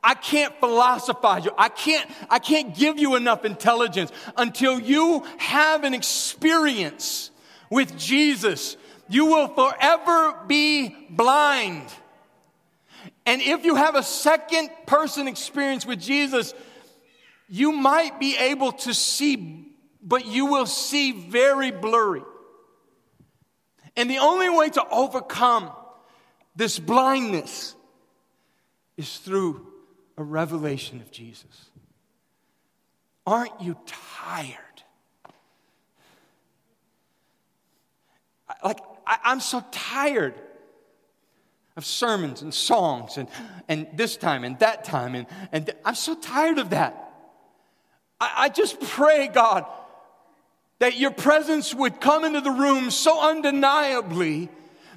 [0.03, 1.53] I can't philosophize you.
[1.57, 7.31] I can't, I can't give you enough intelligence until you have an experience
[7.71, 8.77] with Jesus
[9.09, 11.87] you will forever be blind.
[13.27, 16.55] And if you have a second person experience with Jesus,
[17.49, 19.67] you might be able to see,
[20.03, 22.23] but you will see very blurry.
[23.97, 25.71] And the only way to overcome
[26.57, 27.75] this blindness
[28.97, 29.67] is through
[30.17, 31.71] a revelation of Jesus.
[33.27, 34.59] Aren't you tired?
[38.63, 40.35] Like, I, am so tired
[41.77, 43.29] of sermons and songs and,
[43.69, 45.15] and this time and that time.
[45.15, 47.13] And, and I'm so tired of that.
[48.21, 49.67] I, I just pray, God,
[50.79, 54.49] that your presence would come into the room so undeniably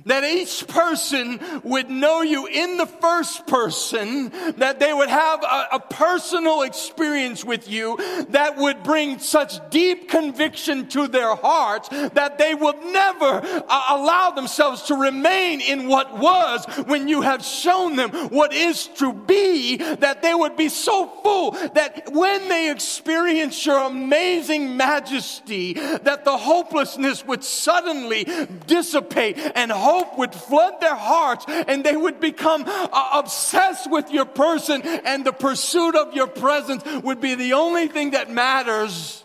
[0.08, 5.68] that each person would know you in the first person, that they would have a,
[5.74, 7.97] a, personal experience with you
[8.30, 14.32] that would bring such deep conviction to their hearts that they would never uh, allow
[14.32, 19.78] themselves to remain in what was when you have shown them what is to be,
[19.78, 26.38] that they would be so full that when they experience your amazing majesty, that the
[26.38, 28.26] hopelessness would suddenly
[28.66, 34.12] dissipate and hope hope would flood their hearts and they would become uh, obsessed with
[34.12, 39.24] your person and the pursuit of your presence would be the only thing that matters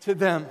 [0.00, 0.46] to them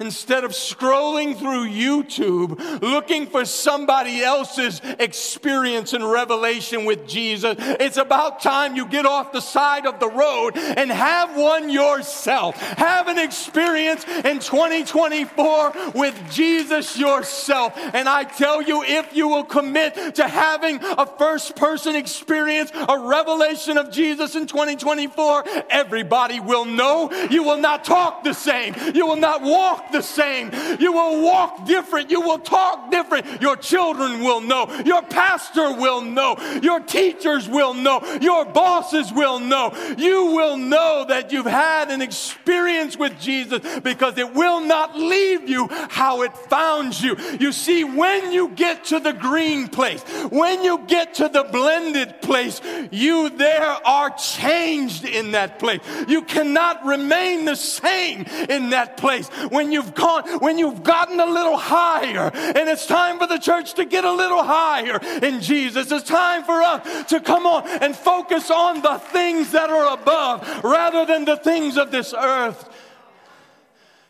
[0.00, 7.56] instead of scrolling through YouTube looking for somebody else's experience and revelation with Jesus.
[7.58, 12.56] It's about time you get off the side of the road and have one yourself.
[12.56, 17.74] Have an experience in 2024 with Jesus yourself.
[17.76, 22.98] And I tell you, if you will commit to having a first person experience, a
[22.98, 27.10] revelation of Jesus in 2024, everybody will know.
[27.30, 28.74] You will not talk the same.
[28.94, 30.50] You will not walk the same.
[30.78, 32.10] You will walk different.
[32.10, 33.40] You will talk different.
[33.40, 34.68] Your children will know.
[34.84, 36.36] Your pastor will know.
[36.62, 38.00] Your teachers will know.
[38.20, 39.72] Your bosses will know.
[39.98, 45.48] You will know that you've had an experience with Jesus because it will not leave
[45.48, 47.16] you how it found you.
[47.38, 52.22] You see, when you get to the green place, when you get to the blended
[52.22, 52.60] place,
[52.90, 55.80] you there are changed in that place.
[56.08, 59.28] You cannot remain the same in that place.
[59.50, 63.74] When you've gone, when you've gotten a little higher, and it's time for the church
[63.74, 65.90] to get a little higher in Jesus.
[65.90, 70.64] It's time for us to come on and focus on the things that are above
[70.64, 72.68] rather than the things of this earth.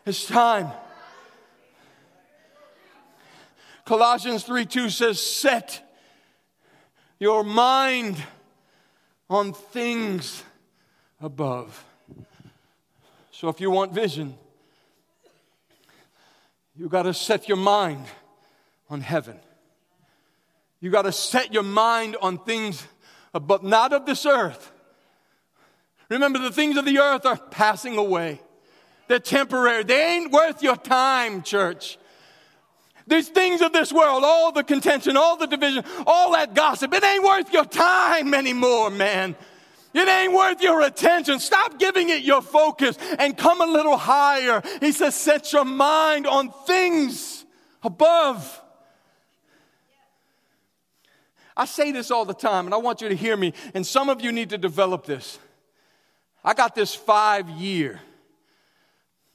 [0.05, 0.71] It's time.
[3.85, 5.87] Colossians 3 2 says, Set
[7.19, 8.21] your mind
[9.29, 10.43] on things
[11.21, 11.85] above.
[13.31, 14.35] So if you want vision,
[16.75, 18.05] you got to set your mind
[18.89, 19.39] on heaven.
[20.79, 22.85] You got to set your mind on things,
[23.33, 24.71] but not of this earth.
[26.09, 28.41] Remember, the things of the earth are passing away.
[29.07, 29.83] They're temporary.
[29.83, 31.97] They ain't worth your time, church.
[33.07, 37.03] These things of this world, all the contention, all the division, all that gossip, it
[37.03, 39.35] ain't worth your time anymore, man.
[39.93, 41.39] It ain't worth your attention.
[41.39, 44.61] Stop giving it your focus and come a little higher.
[44.79, 47.45] He says, set your mind on things
[47.83, 48.61] above.
[51.55, 54.09] I say this all the time, and I want you to hear me, and some
[54.09, 55.37] of you need to develop this.
[56.43, 57.99] I got this five year,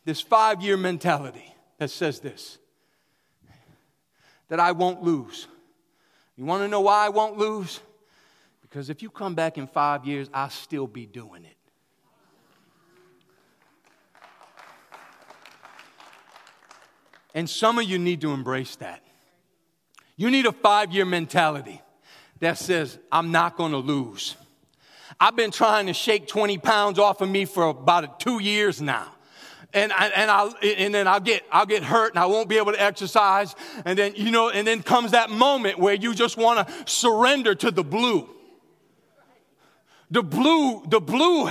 [0.04, 2.58] this five year mentality that says this
[4.48, 5.48] that I won't lose.
[6.36, 7.80] You want to know why I won't lose?
[8.68, 11.56] Because if you come back in five years, I'll still be doing it.
[17.32, 19.02] And some of you need to embrace that.
[20.16, 21.80] You need a five year mentality
[22.40, 24.34] that says, I'm not to lose.
[25.20, 29.12] I've been trying to shake 20 pounds off of me for about two years now.
[29.72, 32.56] And, I, and, I'll, and then I'll get, I'll get hurt and I won't be
[32.56, 33.54] able to exercise.
[33.84, 37.54] And then, you know, and then comes that moment where you just want to surrender
[37.54, 38.28] to the blue.
[40.10, 41.50] The blue, the blue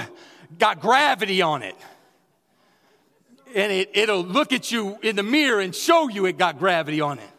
[0.57, 1.75] got gravity on it.
[3.53, 7.01] And it, it'll look at you in the mirror and show you it got gravity
[7.01, 7.29] on it.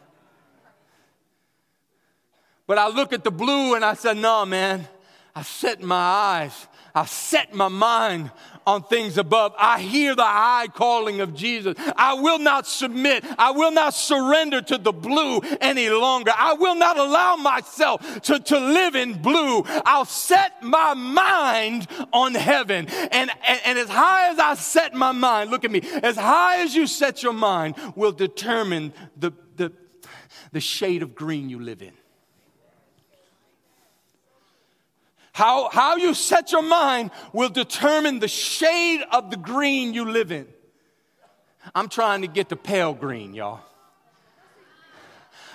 [2.65, 4.87] But I look at the blue and I said, no, man,
[5.33, 8.31] I set my eyes, I set my mind
[8.67, 9.53] on things above.
[9.57, 11.75] I hear the high calling of Jesus.
[11.95, 13.23] I will not submit.
[13.39, 16.33] I will not surrender to the blue any longer.
[16.37, 19.63] I will not allow myself to, to live in blue.
[19.85, 22.87] I'll set my mind on heaven.
[22.87, 26.61] And, and, and as high as I set my mind, look at me, as high
[26.61, 29.71] as you set your mind will determine the, the,
[30.51, 31.93] the shade of green you live in.
[35.37, 40.31] How, how you set your mind will determine the shade of the green you live
[40.31, 40.47] in.
[41.75, 43.59] I'm trying to get to pale green, y'all.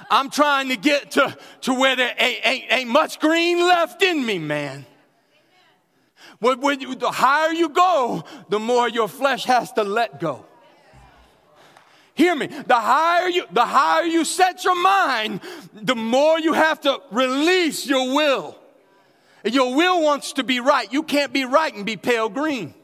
[0.08, 4.24] I'm trying to get to, to where there ain't, ain't, ain't much green left in
[4.24, 4.86] me, man.
[6.38, 10.46] When, when you, the higher you go, the more your flesh has to let go.
[12.14, 12.46] Hear me.
[12.46, 15.40] The higher you, the higher you set your mind,
[15.74, 18.61] the more you have to release your will.
[19.44, 20.92] Your will wants to be right.
[20.92, 22.74] You can't be right and be pale green.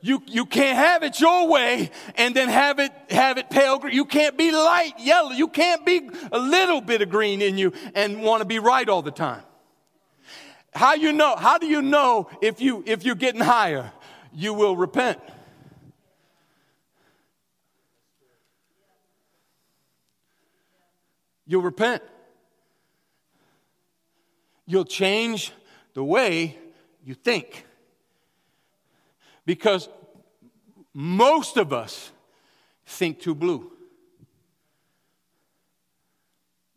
[0.00, 3.94] You, you can't have it your way and then have it, have it pale green.
[3.94, 5.32] You can't be light yellow.
[5.32, 8.88] You can't be a little bit of green in you and want to be right
[8.88, 9.42] all the time.
[10.72, 13.92] How you know, how do you know if you, if you're getting higher?
[14.32, 15.18] You will repent.
[21.44, 22.02] You'll repent.
[24.70, 25.50] You'll change
[25.94, 26.58] the way
[27.02, 27.64] you think.
[29.46, 29.88] Because
[30.92, 32.12] most of us
[32.84, 33.72] think too blue.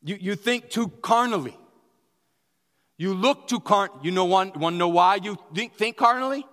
[0.01, 1.57] You, you think too carnally.
[2.95, 3.89] You look too carn.
[4.01, 6.45] You know one, to know why you think, think carnally?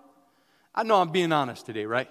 [0.75, 2.09] I know I'm being honest today, right?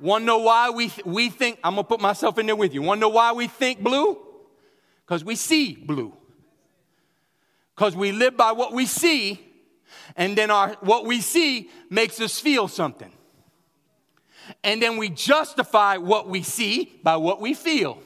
[0.00, 2.80] Want to know why we, we think, I'm to put myself in there with you.
[2.80, 4.16] Want to know why we think blue?
[5.04, 6.16] Because we see blue.
[7.74, 9.40] Because we live by what we see,
[10.16, 13.10] and then our, what we see makes us feel something.
[14.62, 17.98] And then we justify what we see by what we feel.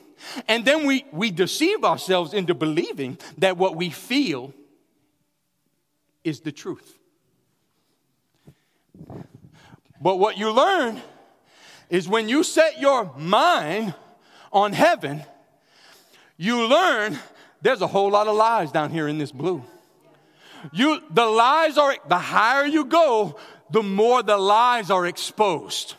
[0.48, 4.52] And then we, we deceive ourselves into believing that what we feel
[6.24, 6.98] is the truth.
[10.00, 11.00] But what you learn
[11.90, 13.94] is when you set your mind
[14.52, 15.22] on heaven,
[16.36, 17.18] you learn
[17.62, 19.62] there's a whole lot of lies down here in this blue.
[20.72, 23.36] You, the lies are, the higher you go,
[23.70, 25.94] the more the lies are exposed.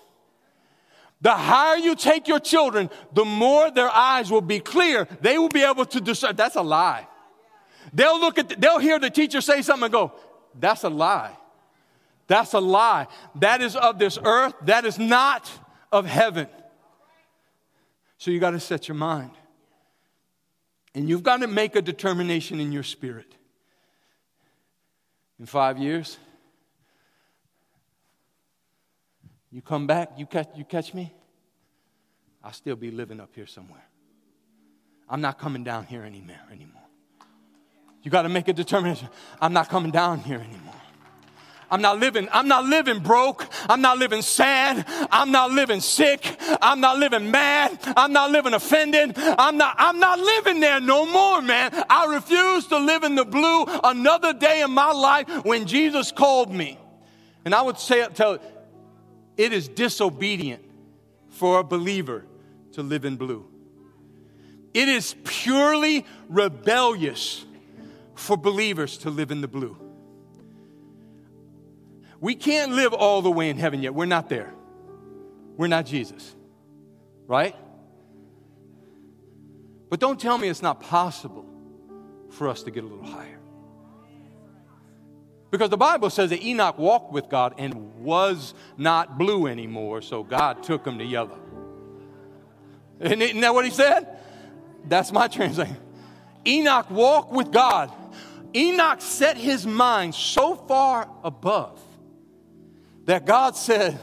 [1.22, 5.08] The higher you take your children, the more their eyes will be clear.
[5.22, 6.36] They will be able to discern.
[6.36, 7.08] That's a lie.
[7.94, 10.14] They'll look at, the, they'll hear the teacher say something and go,
[10.60, 11.36] that's a lie.
[12.28, 13.08] That's a lie.
[13.36, 14.54] That is of this earth.
[14.64, 15.50] That is not
[15.92, 16.48] of heaven.
[18.18, 19.32] So you got to set your mind.
[20.98, 23.32] And you've got to make a determination in your spirit.
[25.40, 26.18] In five years,
[29.52, 31.14] you come back, you catch, you catch me,
[32.44, 33.86] I'll still be living up here somewhere.
[35.08, 36.36] I'm not coming down here anymore.
[38.02, 39.08] You got to make a determination.
[39.40, 40.82] I'm not coming down here anymore.
[41.70, 43.46] I'm not living, I'm not living broke.
[43.68, 44.86] I'm not living sad.
[45.12, 46.38] I'm not living sick.
[46.62, 47.78] I'm not living mad.
[47.98, 49.14] I'm not living offended.
[49.18, 51.72] I'm not, I'm not living there no more, man.
[51.90, 56.54] I refuse to live in the blue another day in my life when Jesus called
[56.54, 56.80] me.
[57.44, 58.40] And I would say, tell
[59.36, 60.64] it is disobedient
[61.30, 62.26] for a believer
[62.74, 63.46] to live in blue.
[64.74, 67.46] It is purely rebellious
[68.16, 69.78] for believers to live in the blue.
[72.20, 73.94] We can't live all the way in heaven yet.
[73.94, 74.54] We're not there.
[75.56, 76.36] We're not Jesus.
[77.28, 77.56] Right?
[79.90, 81.46] But don't tell me it's not possible
[82.32, 83.40] for us to get a little higher.
[85.50, 90.24] Because the Bible says that Enoch walked with God and was not blue anymore, so
[90.24, 91.40] God took him to yellow.
[93.00, 94.20] Isn't that what he said?
[94.86, 95.78] That's my translation.
[96.46, 97.92] Enoch walked with God.
[98.56, 101.80] Enoch set his mind so far above
[103.08, 103.98] that God said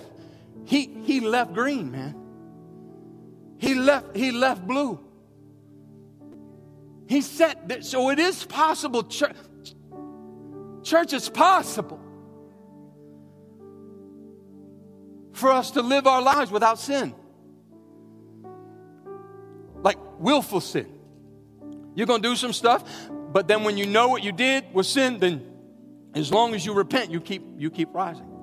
[0.64, 2.16] he, he left green, man.
[3.58, 4.98] He left, he left blue.
[7.06, 9.36] He said, that, so it is possible, church,
[10.82, 12.00] church, it's possible
[15.34, 17.14] for us to live our lives without sin.
[19.82, 20.90] Like willful sin.
[21.94, 22.88] You're going to do some stuff,
[23.32, 25.44] but then when you know what you did was sin, then
[26.14, 28.33] as long as you repent, you keep, you keep rising.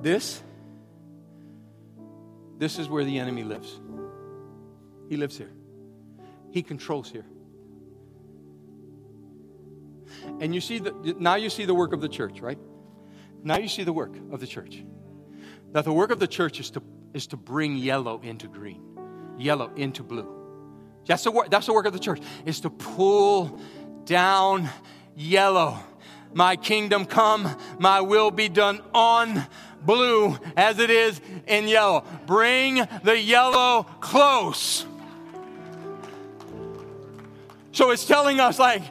[0.00, 0.42] This,
[2.58, 3.80] this is where the enemy lives.
[5.08, 5.50] He lives here.
[6.50, 7.26] He controls here.
[10.40, 12.58] And you see the, now you see the work of the church, right?
[13.42, 14.84] Now you see the work of the church.
[15.72, 16.82] That the work of the church is to,
[17.12, 18.82] is to bring yellow into green,
[19.36, 20.28] yellow into blue.
[21.06, 23.60] That's the, work, that's the work of the church, is to pull
[24.04, 24.68] down
[25.16, 25.78] yellow.
[26.34, 29.46] My kingdom come, my will be done on
[29.84, 32.04] blue as it is in yellow.
[32.26, 34.86] Bring the yellow close.
[37.72, 38.82] So it's telling us, like,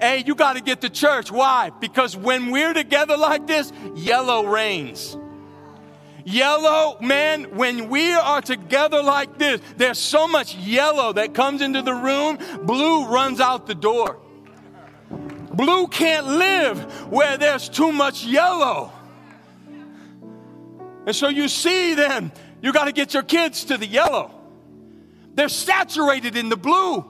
[0.00, 1.30] hey, you got to get to church.
[1.30, 1.70] Why?
[1.70, 5.16] Because when we're together like this, yellow reigns.
[6.24, 11.82] Yellow, man, when we are together like this, there's so much yellow that comes into
[11.82, 14.18] the room, blue runs out the door.
[15.10, 18.92] Blue can't live where there's too much yellow.
[21.06, 24.30] And so you see then, you got to get your kids to the yellow.
[25.34, 27.04] They're saturated in the blue.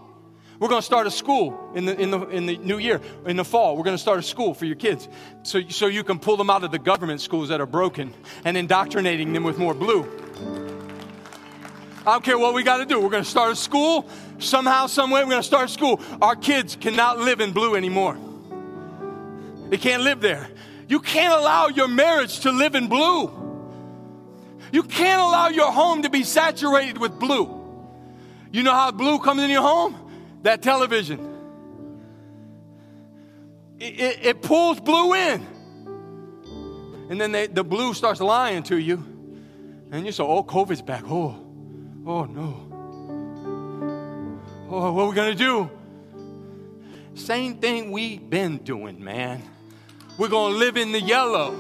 [0.59, 3.36] We're going to start a school in the, in, the, in the new year, in
[3.36, 3.76] the fall.
[3.76, 5.09] We're going to start a school for your kids
[5.43, 8.14] so, so you can pull them out of the government schools that are broken
[8.45, 10.03] and indoctrinating them with more blue.
[12.07, 13.01] I don't care what we got to do.
[13.01, 14.09] We're going to start a school.
[14.38, 16.01] Somehow, someway, we're going to start a school.
[16.20, 18.16] Our kids cannot live in blue anymore.
[19.68, 20.49] They can't live there.
[20.88, 23.41] You can't allow your marriage to live in blue.
[24.73, 27.61] You can't allow your home to be saturated with blue.
[28.51, 29.95] You know how blue comes in your home?
[30.43, 31.29] That television.
[33.79, 35.47] It, it, it pulls blue in.
[37.11, 39.05] And then they, the blue starts lying to you.
[39.91, 41.05] And you say, oh, COVID's back.
[41.07, 41.37] Oh,
[42.07, 42.68] oh no.
[44.70, 45.70] Oh, what are we going to do?
[47.14, 49.43] Same thing we've been doing, man.
[50.16, 51.55] We're going to live in the yellow.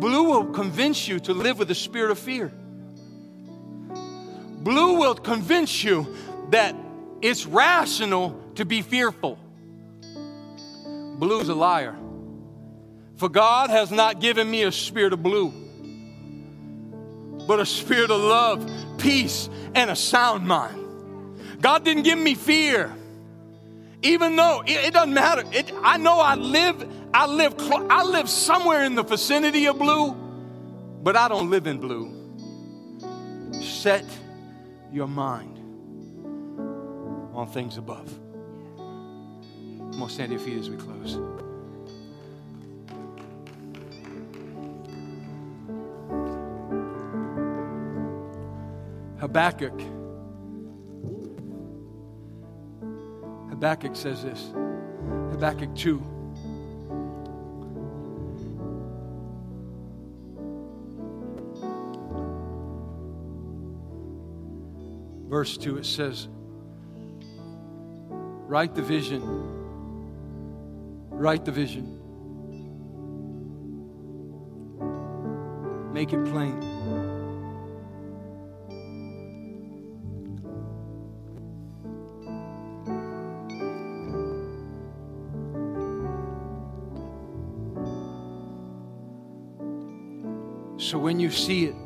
[0.00, 2.50] Blue will convince you to live with a spirit of fear.
[4.62, 6.06] Blue will convince you
[6.48, 6.74] that
[7.20, 9.38] it's rational to be fearful.
[11.18, 11.96] Blue's a liar.
[13.16, 15.52] For God has not given me a spirit of blue,
[17.46, 20.80] but a spirit of love, peace, and a sound mind.
[21.60, 22.90] God didn't give me fear.
[24.00, 25.44] Even though it, it doesn't matter.
[25.52, 26.82] It, I know I live
[27.12, 30.12] I live, I live somewhere in the vicinity of blue,
[31.02, 32.14] but I don't live in blue.
[33.60, 34.04] Set
[34.92, 35.58] your mind
[37.34, 38.08] on things above.
[38.76, 41.18] Come on, stand to your feet as we close.
[49.18, 49.78] Habakkuk.
[53.50, 54.52] Habakkuk says this
[55.32, 56.19] Habakkuk 2.
[65.30, 66.26] Verse 2, it says,
[68.48, 69.22] Write the vision.
[71.08, 71.96] Write the vision.
[75.92, 76.60] Make it plain.
[90.78, 91.76] So when you see it,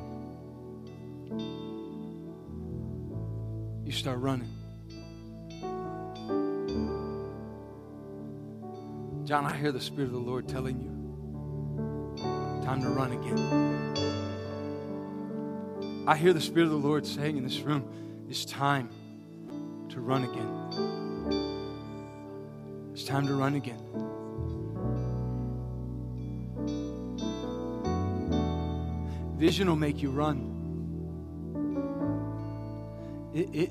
[4.04, 4.52] start running.
[9.24, 10.90] John, I hear the Spirit of the Lord telling you,
[12.62, 13.38] time to run again.
[16.06, 18.90] I hear the Spirit of the Lord saying in this room, it's time
[19.88, 20.50] to run again.
[22.92, 23.80] It's time to run again.
[29.38, 30.50] Vision will make you run.
[33.32, 33.70] It, it,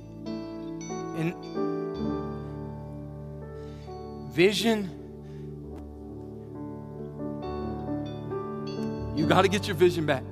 [1.16, 1.34] and
[4.34, 4.90] vision,
[9.16, 10.24] you got to get your vision back.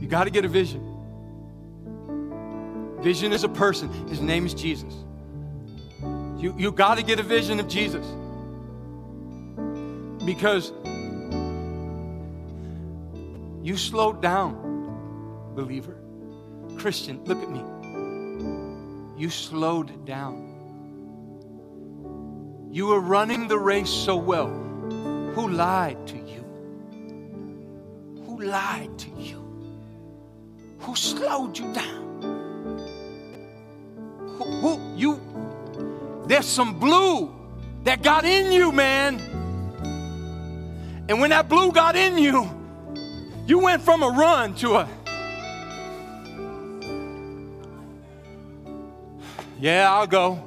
[0.00, 0.88] You got to get a vision.
[3.00, 4.94] Vision is a person, his name is Jesus.
[6.38, 8.06] You, you got to get a vision of Jesus.
[10.24, 10.72] Because
[13.62, 15.98] you slowed down, believer.
[16.76, 17.62] Christian, look at me
[19.22, 20.48] you slowed down.
[22.72, 24.48] You were running the race so well.
[24.48, 26.42] Who lied to you?
[28.26, 29.38] Who lied to you?
[30.80, 32.22] Who slowed you down?
[34.38, 35.20] Who, who you?
[36.26, 37.32] There's some blue
[37.84, 39.20] that got in you, man.
[41.08, 42.50] And when that blue got in you,
[43.46, 44.88] you went from a run to a
[49.62, 50.42] Yeah, I'll go.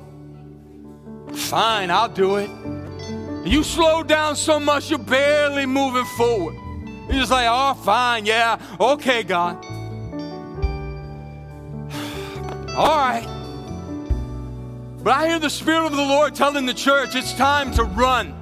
[1.31, 2.49] Fine, I'll do it.
[3.47, 6.55] You slow down so much, you're barely moving forward.
[7.07, 9.65] You're just like, oh, fine, yeah, okay, God.
[12.75, 13.25] All right.
[15.01, 18.35] But I hear the Spirit of the Lord telling the church it's time to run.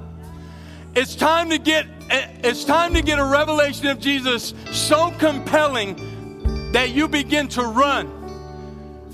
[0.96, 6.90] It's time to get it's time to get a revelation of Jesus so compelling that
[6.90, 8.23] you begin to run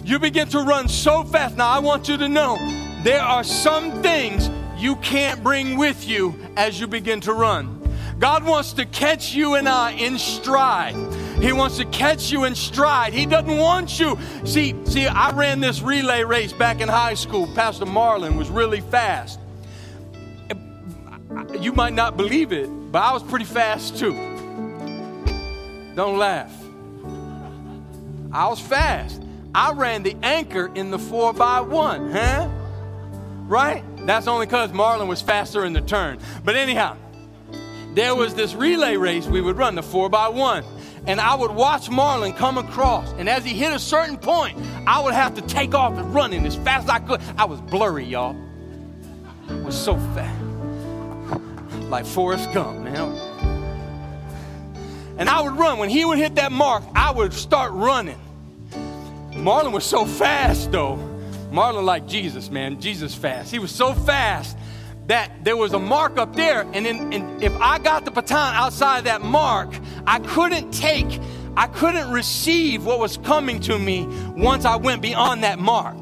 [0.04, 1.56] you begin to run so fast.
[1.56, 2.56] Now, I want you to know
[3.02, 7.76] there are some things you can't bring with you as you begin to run.
[8.18, 10.94] God wants to catch you and I in stride.
[11.40, 13.14] He wants to catch you in stride.
[13.14, 14.18] He doesn't want you.
[14.44, 17.46] See, see, I ran this relay race back in high school.
[17.54, 19.40] Pastor Marlon was really fast.
[21.58, 24.12] You might not believe it, but I was pretty fast too.
[25.94, 26.52] Don't laugh.
[28.32, 29.22] I was fast.
[29.54, 32.48] I ran the anchor in the four by one, huh?
[33.46, 33.82] Right?
[34.06, 36.20] That's only because Marlon was faster in the turn.
[36.44, 36.96] But anyhow,
[37.94, 40.64] there was this relay race we would run, the four by one.
[41.06, 43.10] And I would watch Marlon come across.
[43.12, 46.46] And as he hit a certain point, I would have to take off and running
[46.46, 47.20] as fast as I could.
[47.36, 48.36] I was blurry, y'all.
[49.48, 50.44] I was so fast.
[51.90, 53.16] Like Forrest Gump, man.
[55.18, 55.78] And I would run.
[55.78, 58.18] When he would hit that mark, I would start running.
[59.32, 60.96] Marlon was so fast, though.
[61.50, 62.80] Marlon, like Jesus, man.
[62.80, 63.50] Jesus fast.
[63.50, 64.56] He was so fast
[65.06, 68.54] that there was a mark up there, and, then and if I got the baton
[68.54, 69.74] outside of that mark,
[70.06, 71.20] I couldn't take,
[71.56, 74.06] I couldn't receive what was coming to me
[74.36, 75.96] once I went beyond that mark.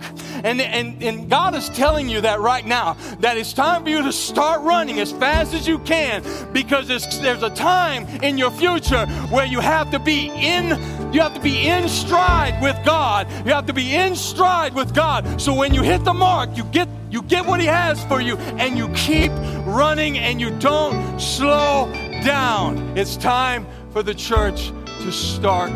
[0.44, 4.02] And, and, and God is telling you that right now, that it's time for you
[4.02, 6.22] to start running as fast as you can
[6.52, 10.68] because there's, there's a time in your future where you have to be in
[11.12, 13.28] you have to be in stride with God.
[13.46, 15.40] You have to be in stride with God.
[15.40, 18.36] So when you hit the mark, you get you get what he has for you
[18.36, 19.32] and you keep
[19.64, 21.90] running and you don't slow
[22.22, 22.98] down.
[22.98, 25.72] It's time for the church to start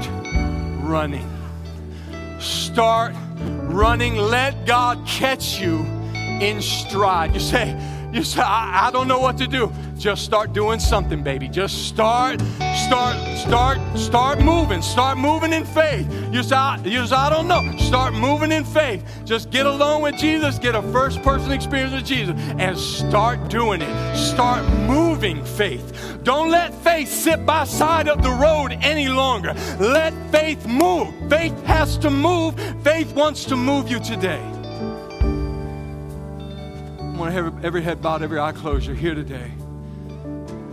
[0.82, 1.26] running.
[2.38, 4.16] Start running.
[4.16, 5.78] Let God catch you
[6.42, 7.32] in stride.
[7.32, 7.72] You say,
[8.12, 9.72] you say, I, I don't know what to do.
[9.96, 11.48] Just start doing something, baby.
[11.48, 12.40] Just start,
[12.86, 14.82] start, start, start moving.
[14.82, 16.06] Start moving in faith.
[16.30, 17.62] You say, I, you say, I don't know.
[17.78, 19.02] Start moving in faith.
[19.24, 23.80] Just get alone with Jesus, get a first person experience with Jesus, and start doing
[23.80, 24.16] it.
[24.16, 26.18] Start moving faith.
[26.22, 29.54] Don't let faith sit by side of the road any longer.
[29.80, 31.14] Let faith move.
[31.30, 32.60] Faith has to move.
[32.84, 34.61] Faith wants to move you today
[37.22, 38.86] want have every head bowed, every eye closed.
[38.86, 39.52] You're here today.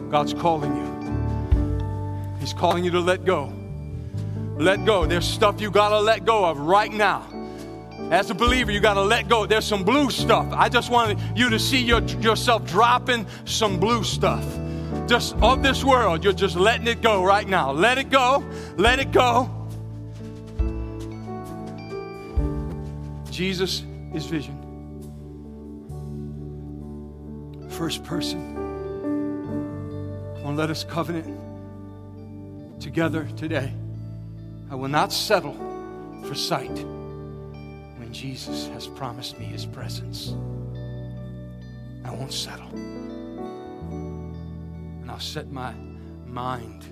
[0.10, 2.40] God's calling you.
[2.40, 3.54] He's calling you to let go.
[4.58, 5.06] Let go.
[5.06, 7.28] There's stuff you got to let go of right now.
[8.10, 9.46] As a believer, you got to let go.
[9.46, 10.52] There's some blue stuff.
[10.52, 14.44] I just wanted you to see your, yourself dropping some blue stuff.
[15.08, 17.72] Just of this world, you're just letting it go right now.
[17.72, 18.44] Let it go.
[18.76, 19.52] Let it go.
[23.30, 23.84] Jesus
[24.16, 24.59] is vision.
[27.80, 28.56] First person.
[30.36, 31.40] Come on, let us covenant
[32.82, 33.72] together today.
[34.70, 35.54] I will not settle
[36.26, 36.78] for sight
[37.98, 40.36] when Jesus has promised me his presence.
[42.04, 42.68] I won't settle.
[45.02, 45.74] And I'll set my
[46.28, 46.84] mind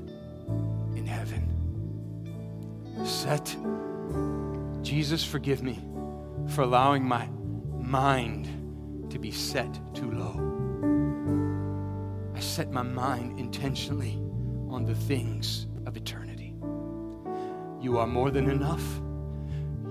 [0.95, 1.51] in heaven.
[3.03, 3.57] Set,
[4.83, 5.81] Jesus, forgive me
[6.47, 7.27] for allowing my
[7.77, 8.47] mind
[9.11, 10.56] to be set too low.
[12.35, 14.19] I set my mind intentionally
[14.69, 16.53] on the things of eternity.
[17.81, 18.83] You are more than enough.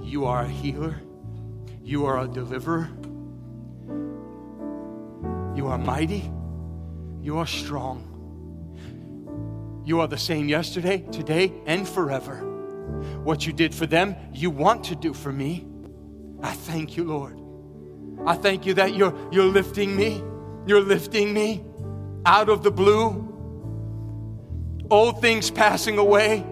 [0.03, 1.01] You are a healer.
[1.83, 2.89] You are a deliverer.
[5.57, 6.31] You are mighty.
[7.23, 8.13] You are strong.
[9.85, 12.37] You are the same yesterday, today, and forever.
[13.23, 15.67] What you did for them, you want to do for me.
[16.43, 17.41] I thank you, Lord.
[18.27, 20.23] I thank you that you're, you're lifting me.
[20.67, 21.65] You're lifting me
[22.27, 23.23] out of the blue.
[24.91, 26.45] Old things passing away.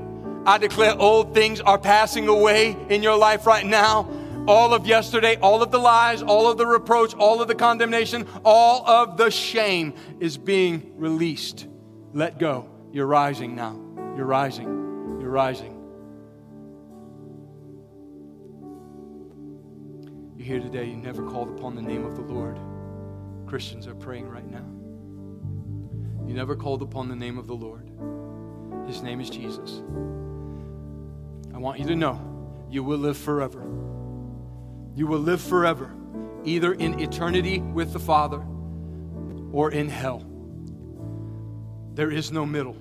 [0.47, 4.09] I declare old things are passing away in your life right now.
[4.47, 8.27] All of yesterday, all of the lies, all of the reproach, all of the condemnation,
[8.45, 11.67] all of the shame is being released.
[12.13, 12.69] Let go.
[12.93, 13.81] You're rising now.
[14.17, 15.19] You're rising.
[15.21, 15.73] You're rising.
[20.37, 22.59] You're here today, you never called upon the name of the Lord.
[23.47, 24.65] Christians are praying right now.
[26.27, 27.91] You never called upon the name of the Lord.
[28.87, 29.83] His name is Jesus.
[31.55, 32.21] I want you to know
[32.71, 33.63] you will live forever.
[34.97, 35.95] You will live forever,
[36.45, 38.43] either in eternity with the Father
[39.53, 40.25] or in hell.
[41.95, 42.77] There is no middle.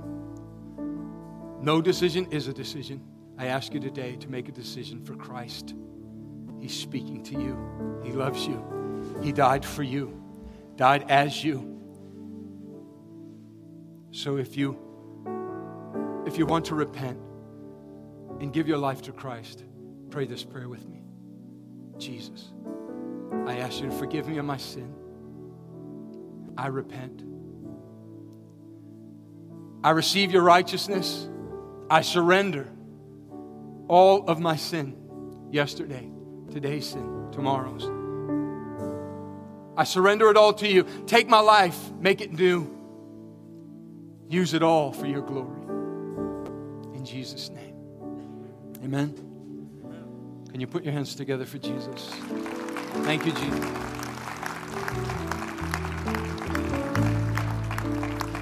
[1.62, 3.02] No decision is a decision.
[3.38, 5.74] I ask you today to make a decision for Christ.
[6.60, 8.02] He's speaking to you.
[8.04, 8.64] He loves you.
[9.22, 10.23] He died for you,
[10.76, 11.70] died as you.
[14.12, 14.78] So if you
[16.26, 17.20] if you want to repent
[18.40, 19.64] and give your life to Christ,
[20.10, 21.04] pray this prayer with me.
[21.98, 22.52] Jesus,
[23.46, 24.94] I ask you to forgive me of my sin.
[26.58, 27.24] I repent.
[29.84, 31.30] I receive your righteousness.
[31.90, 32.70] I surrender
[33.88, 34.96] all of my sin
[35.52, 36.10] yesterday,
[36.52, 38.03] today's sin, tomorrow's.
[39.76, 40.86] I surrender it all to you.
[41.08, 42.70] Take my life, make it new.
[44.30, 45.62] Use it all for your glory.
[46.96, 47.76] In Jesus' name.
[48.84, 49.14] Amen.
[50.52, 52.12] Can you put your hands together for Jesus?
[53.04, 53.94] Thank you, Jesus.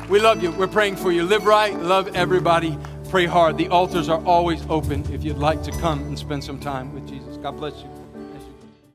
[0.10, 0.52] We love you.
[0.52, 1.24] We're praying for you.
[1.24, 2.78] Live right, love everybody,
[3.10, 3.58] pray hard.
[3.58, 7.08] The altars are always open if you'd like to come and spend some time with
[7.08, 7.38] Jesus.
[7.38, 8.01] God bless you.